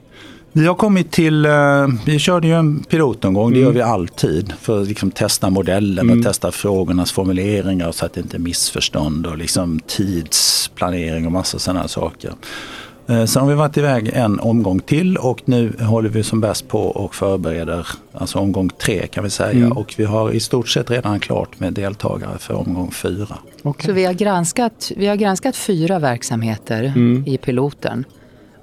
Vi 0.51 0.67
har 0.67 0.75
kommit 0.75 1.11
till, 1.11 1.45
eh, 1.45 1.87
vi 2.05 2.19
körde 2.19 2.47
ju 2.47 2.53
en 2.53 2.83
pilotomgång, 2.83 3.53
det 3.53 3.59
gör 3.59 3.65
mm. 3.65 3.75
vi 3.75 3.81
alltid. 3.81 4.53
För 4.61 4.81
att 4.81 4.87
liksom 4.87 5.11
testa 5.11 5.49
modellen 5.49 6.05
mm. 6.05 6.19
och 6.19 6.25
testa 6.25 6.51
frågornas 6.51 7.11
formuleringar 7.11 7.91
så 7.91 8.05
att 8.05 8.13
det 8.13 8.21
inte 8.21 8.37
är 8.37 8.39
missförstånd 8.39 9.27
och 9.27 9.37
liksom 9.37 9.79
tidsplanering 9.87 11.25
och 11.25 11.31
massa 11.31 11.59
sådana 11.59 11.87
saker. 11.87 12.33
Eh, 13.09 13.25
sen 13.25 13.41
har 13.41 13.49
vi 13.49 13.55
varit 13.55 13.77
iväg 13.77 14.11
en 14.13 14.39
omgång 14.39 14.79
till 14.79 15.17
och 15.17 15.41
nu 15.45 15.73
håller 15.79 16.09
vi 16.09 16.23
som 16.23 16.41
bäst 16.41 16.67
på 16.67 16.79
och 16.79 17.15
förbereder 17.15 17.87
alltså 18.13 18.39
omgång 18.39 18.69
tre 18.69 19.07
kan 19.07 19.23
vi 19.23 19.29
säga. 19.29 19.51
Mm. 19.51 19.71
Och 19.71 19.95
vi 19.97 20.05
har 20.05 20.31
i 20.31 20.39
stort 20.39 20.69
sett 20.69 20.91
redan 20.91 21.19
klart 21.19 21.59
med 21.59 21.73
deltagare 21.73 22.37
för 22.39 22.53
omgång 22.53 22.91
fyra. 22.91 23.37
Okay. 23.63 23.87
Så 23.87 23.93
vi 23.93 24.05
har, 24.05 24.13
granskat, 24.13 24.91
vi 24.97 25.07
har 25.07 25.15
granskat 25.15 25.55
fyra 25.55 25.99
verksamheter 25.99 26.83
mm. 26.83 27.23
i 27.27 27.37
piloten. 27.37 28.05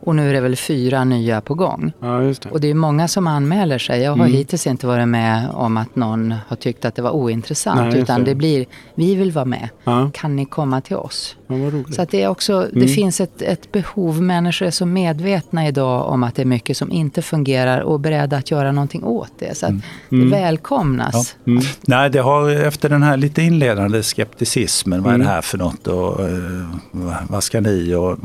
Och 0.06 0.16
nu 0.16 0.28
är 0.30 0.34
det 0.34 0.40
väl 0.40 0.56
fyra 0.56 1.04
nya 1.04 1.40
på 1.40 1.54
gång. 1.54 1.92
Ja, 2.00 2.06
det. 2.06 2.46
Och 2.50 2.60
det 2.60 2.70
är 2.70 2.74
många 2.74 3.08
som 3.08 3.26
anmäler 3.26 3.78
sig. 3.78 4.02
Jag 4.02 4.10
har 4.10 4.16
mm. 4.16 4.32
hittills 4.32 4.66
inte 4.66 4.86
varit 4.86 5.08
med 5.08 5.50
om 5.52 5.76
att 5.76 5.96
någon 5.96 6.34
har 6.48 6.56
tyckt 6.56 6.84
att 6.84 6.94
det 6.94 7.02
var 7.02 7.10
ointressant. 7.10 7.80
Nej, 7.92 8.00
utan 8.00 8.20
det. 8.20 8.30
det 8.30 8.34
blir, 8.34 8.66
vi 8.94 9.14
vill 9.14 9.32
vara 9.32 9.44
med. 9.44 9.68
Ja. 9.84 10.10
Kan 10.14 10.36
ni 10.36 10.44
komma 10.44 10.80
till 10.80 10.96
oss? 10.96 11.36
Ja, 11.46 11.56
så 11.94 12.02
att 12.02 12.10
det, 12.10 12.22
är 12.22 12.28
också, 12.28 12.52
mm. 12.52 12.70
det 12.72 12.88
finns 12.88 13.20
ett, 13.20 13.42
ett 13.42 13.72
behov. 13.72 14.22
Människor 14.22 14.66
är 14.66 14.70
så 14.70 14.86
medvetna 14.86 15.68
idag 15.68 16.08
om 16.08 16.22
att 16.22 16.34
det 16.34 16.42
är 16.42 16.46
mycket 16.46 16.76
som 16.76 16.92
inte 16.92 17.22
fungerar 17.22 17.80
och 17.80 18.00
beredda 18.00 18.36
att 18.36 18.50
göra 18.50 18.72
någonting 18.72 19.04
åt 19.04 19.32
det. 19.38 19.56
Så 19.56 19.66
att 19.66 19.70
mm. 19.70 19.82
det 20.08 20.16
mm. 20.16 20.30
välkomnas. 20.30 21.36
Ja. 21.44 21.50
Mm. 21.52 21.64
Nej, 21.86 22.10
det 22.10 22.20
har 22.20 22.50
efter 22.50 22.88
den 22.88 23.02
här 23.02 23.16
lite 23.16 23.42
inledande 23.42 24.02
skepticismen. 24.02 25.02
Vad 25.02 25.14
är 25.14 25.18
det 25.18 25.24
här 25.24 25.42
för 25.42 25.58
något? 25.58 25.86
Och, 25.86 26.20
uh, 26.20 27.16
vad 27.28 27.44
ska 27.44 27.60
ni? 27.60 27.94
Och, 27.94 28.18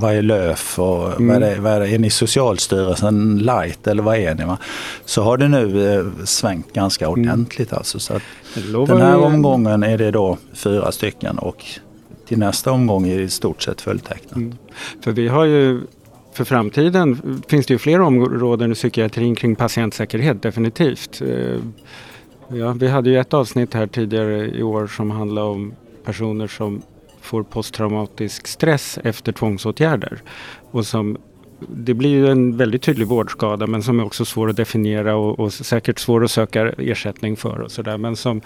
vad 0.00 0.14
är 0.14 0.22
LÖF? 0.22 0.78
Och, 0.78 1.19
Mm. 1.22 1.40
Vad, 1.40 1.50
är 1.50 1.54
det, 1.54 1.60
vad 1.60 1.72
är, 1.72 1.80
det, 1.80 1.88
är 1.88 1.98
ni 1.98 2.10
Socialstyrelsen 2.10 3.38
light 3.38 3.86
eller 3.86 4.02
vad 4.02 4.16
är 4.16 4.34
ni? 4.34 4.44
Va? 4.44 4.58
Så 5.04 5.22
har 5.22 5.36
det 5.36 5.48
nu 5.48 5.94
eh, 5.94 6.24
svängt 6.24 6.72
ganska 6.72 7.06
mm. 7.06 7.20
ordentligt. 7.20 7.72
Alltså, 7.72 7.98
så 7.98 8.14
att 8.14 8.22
den 8.86 9.00
här 9.00 9.18
omgången 9.18 9.82
är 9.82 9.98
det 9.98 10.10
då 10.10 10.38
fyra 10.52 10.92
stycken 10.92 11.38
och 11.38 11.64
till 12.26 12.38
nästa 12.38 12.72
omgång 12.72 13.08
är 13.08 13.16
det 13.16 13.22
i 13.22 13.28
stort 13.28 13.62
sett 13.62 13.80
fulltecknat. 13.80 14.36
Mm. 14.36 14.54
För 15.00 15.12
vi 15.12 15.28
har 15.28 15.44
ju 15.44 15.80
för 16.32 16.44
framtiden 16.44 17.42
finns 17.48 17.66
det 17.66 17.74
ju 17.74 17.78
fler 17.78 18.00
områden 18.00 18.72
i 18.72 18.74
psykiatrin 18.74 19.34
kring 19.34 19.56
patientsäkerhet 19.56 20.42
definitivt. 20.42 21.22
Eh, 21.22 21.56
ja, 22.48 22.72
vi 22.72 22.88
hade 22.88 23.10
ju 23.10 23.18
ett 23.18 23.34
avsnitt 23.34 23.74
här 23.74 23.86
tidigare 23.86 24.50
i 24.50 24.62
år 24.62 24.86
som 24.86 25.10
handlade 25.10 25.46
om 25.46 25.74
personer 26.04 26.46
som 26.46 26.82
får 27.30 27.42
posttraumatisk 27.42 28.46
stress 28.46 28.98
efter 29.04 29.32
tvångsåtgärder. 29.32 30.22
Och 30.70 30.86
som, 30.86 31.18
det 31.68 31.94
blir 31.94 32.10
ju 32.10 32.30
en 32.30 32.56
väldigt 32.56 32.82
tydlig 32.82 33.06
vårdskada 33.06 33.66
men 33.66 33.82
som 33.82 34.00
är 34.00 34.04
också 34.04 34.24
svår 34.24 34.50
att 34.50 34.56
definiera 34.56 35.16
och, 35.16 35.40
och 35.40 35.52
säkert 35.52 35.98
svår 35.98 36.24
att 36.24 36.30
söka 36.30 36.68
ersättning 36.78 37.36
för 37.36 37.60
och 37.60 37.70
sådär. 37.70 37.98
Men 37.98 38.16
som 38.16 38.40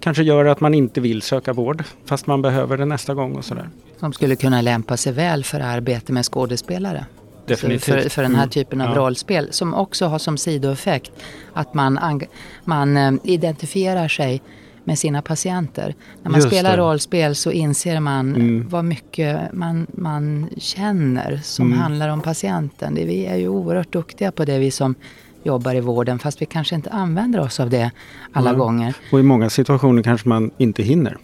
kanske 0.00 0.22
gör 0.22 0.44
att 0.44 0.60
man 0.60 0.74
inte 0.74 1.00
vill 1.00 1.22
söka 1.22 1.52
vård 1.52 1.84
fast 2.04 2.26
man 2.26 2.42
behöver 2.42 2.78
det 2.78 2.84
nästa 2.84 3.14
gång 3.14 3.36
och 3.36 3.44
sådär. 3.44 3.68
Som 3.96 4.12
skulle 4.12 4.36
kunna 4.36 4.60
lämpa 4.60 4.96
sig 4.96 5.12
väl 5.12 5.44
för 5.44 5.60
arbete 5.60 6.12
med 6.12 6.24
skådespelare. 6.24 7.06
Definitivt. 7.46 7.84
För, 7.84 8.08
för 8.08 8.22
den 8.22 8.34
här 8.34 8.42
mm. 8.42 8.50
typen 8.50 8.80
av 8.80 8.86
mm. 8.86 8.98
rollspel 8.98 9.52
som 9.52 9.74
också 9.74 10.06
har 10.06 10.18
som 10.18 10.38
sidoeffekt 10.38 11.12
att 11.52 11.74
man, 11.74 12.20
man 12.64 12.96
eh, 12.96 13.12
identifierar 13.24 14.08
sig 14.08 14.42
med 14.90 14.98
sina 14.98 15.22
patienter. 15.22 15.94
När 16.22 16.30
man 16.30 16.40
Just 16.40 16.48
spelar 16.52 16.76
det. 16.76 16.82
rollspel 16.82 17.34
så 17.34 17.50
inser 17.50 18.00
man 18.00 18.34
mm. 18.34 18.68
vad 18.68 18.84
mycket 18.84 19.52
man, 19.52 19.86
man 19.92 20.48
känner 20.56 21.40
som 21.42 21.66
mm. 21.66 21.78
handlar 21.78 22.08
om 22.08 22.20
patienten. 22.20 22.94
Det, 22.94 23.04
vi 23.04 23.26
är 23.26 23.36
ju 23.36 23.48
oerhört 23.48 23.92
duktiga 23.92 24.32
på 24.32 24.44
det 24.44 24.58
vi 24.58 24.70
som 24.70 24.94
jobbar 25.42 25.74
i 25.74 25.80
vården 25.80 26.18
fast 26.18 26.42
vi 26.42 26.46
kanske 26.46 26.74
inte 26.74 26.90
använder 26.90 27.40
oss 27.40 27.60
av 27.60 27.70
det 27.70 27.90
alla 28.32 28.50
ja. 28.50 28.56
gånger. 28.56 28.94
Och 29.12 29.20
i 29.20 29.22
många 29.22 29.50
situationer 29.50 30.02
kanske 30.02 30.28
man 30.28 30.50
inte 30.58 30.82
hinner 30.82 31.16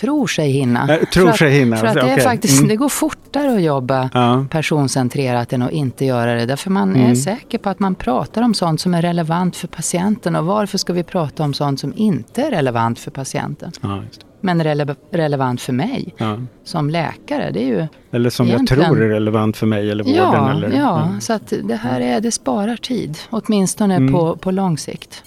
tror 0.00 0.26
sig 0.26 0.50
hinna. 0.50 0.94
Äh, 0.94 1.04
tror 1.04 1.30
för 1.30 1.38
sig 1.38 1.50
hinna. 1.50 1.76
För 1.76 1.86
att 1.86 1.94
det, 1.94 2.00
är 2.00 2.12
okay. 2.12 2.24
faktiskt, 2.24 2.58
mm. 2.58 2.68
det 2.68 2.76
går 2.76 2.88
fortare 2.88 3.54
att 3.54 3.62
jobba 3.62 4.10
ja. 4.14 4.46
personcentrerat 4.50 5.52
än 5.52 5.62
att 5.62 5.70
inte 5.70 6.04
göra 6.04 6.34
det. 6.34 6.46
Därför 6.46 6.70
man 6.70 6.96
mm. 6.96 7.10
är 7.10 7.14
säker 7.14 7.58
på 7.58 7.68
att 7.68 7.80
man 7.80 7.94
pratar 7.94 8.42
om 8.42 8.54
sånt 8.54 8.80
som 8.80 8.94
är 8.94 9.02
relevant 9.02 9.56
för 9.56 9.68
patienten. 9.68 10.36
Och 10.36 10.46
varför 10.46 10.78
ska 10.78 10.92
vi 10.92 11.02
prata 11.02 11.44
om 11.44 11.54
sånt 11.54 11.80
som 11.80 11.92
inte 11.96 12.42
är 12.42 12.50
relevant 12.50 12.98
för 12.98 13.10
patienten? 13.10 13.72
Ja, 13.80 14.02
men 14.40 14.64
rele 14.64 14.96
relevant 15.10 15.60
för 15.60 15.72
mig 15.72 16.14
ja. 16.16 16.38
som 16.64 16.90
läkare. 16.90 17.50
Det 17.50 17.62
är 17.62 17.66
ju 17.66 17.86
eller 18.10 18.30
som 18.30 18.46
egentligen... 18.46 18.82
jag 18.82 18.92
tror 18.92 19.02
är 19.02 19.08
relevant 19.08 19.56
för 19.56 19.66
mig 19.66 19.90
eller 19.90 20.04
vården. 20.04 20.16
Ja, 20.16 20.50
eller, 20.50 20.78
ja. 20.78 21.08
så 21.20 21.32
att 21.32 21.52
det 21.62 21.76
här 21.76 22.00
är, 22.00 22.20
det 22.20 22.30
sparar 22.30 22.76
tid. 22.76 23.18
Åtminstone 23.30 23.94
mm. 23.94 24.12
på, 24.12 24.36
på 24.36 24.50
lång 24.50 24.78
sikt. 24.78 25.24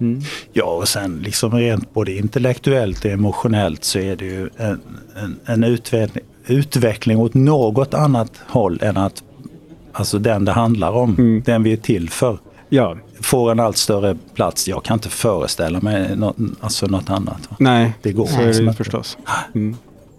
Mm. 0.00 0.22
Ja, 0.52 0.64
och 0.64 0.88
sen 0.88 1.18
liksom 1.18 1.52
rent 1.52 1.94
både 1.94 2.12
intellektuellt 2.12 3.04
och 3.04 3.10
emotionellt 3.10 3.84
så 3.84 3.98
är 3.98 4.16
det 4.16 4.24
ju 4.24 4.48
en, 4.56 4.80
en, 5.16 5.40
en 5.44 5.64
utveckling, 5.64 6.24
utveckling 6.46 7.18
åt 7.18 7.34
något 7.34 7.94
annat 7.94 8.32
håll 8.46 8.78
än 8.82 8.96
att 8.96 9.22
alltså 9.92 10.18
den 10.18 10.44
det 10.44 10.52
handlar 10.52 10.90
om, 10.90 11.14
mm. 11.18 11.42
den 11.46 11.62
vi 11.62 11.72
är 11.72 11.76
till 11.76 12.10
för. 12.10 12.38
Ja. 12.68 12.96
Får 13.20 13.50
en 13.50 13.60
allt 13.60 13.76
större 13.76 14.16
plats. 14.34 14.68
Jag 14.68 14.84
kan 14.84 14.94
inte 14.94 15.08
föreställa 15.08 15.80
mig 15.80 16.16
något, 16.16 16.36
alltså 16.60 16.86
något 16.86 17.10
annat. 17.10 17.48
Nej, 17.58 17.92
det 18.02 18.12
går 18.12 18.26
så 18.26 18.40
är 18.40 18.62
det 18.62 18.72
förstås. 18.72 19.18
Mm. 19.54 19.76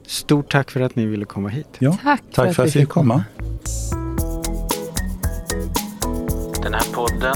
Stort 0.08 0.52
tack 0.52 0.72
för 0.72 0.82
att 0.82 0.96
ni 0.96 1.06
ville 1.06 1.26
komma 1.26 1.50
hit. 1.50 1.68
Ja, 1.80 1.98
tack, 2.04 2.22
tack 2.32 2.36
för 2.36 2.50
att, 2.50 2.56
för 2.56 2.64
att 2.64 2.76
vi 2.76 2.80
fick 2.80 2.90
komma. 2.90 3.24
Den 6.64 6.74
här 6.74 6.94
podden 6.94 7.36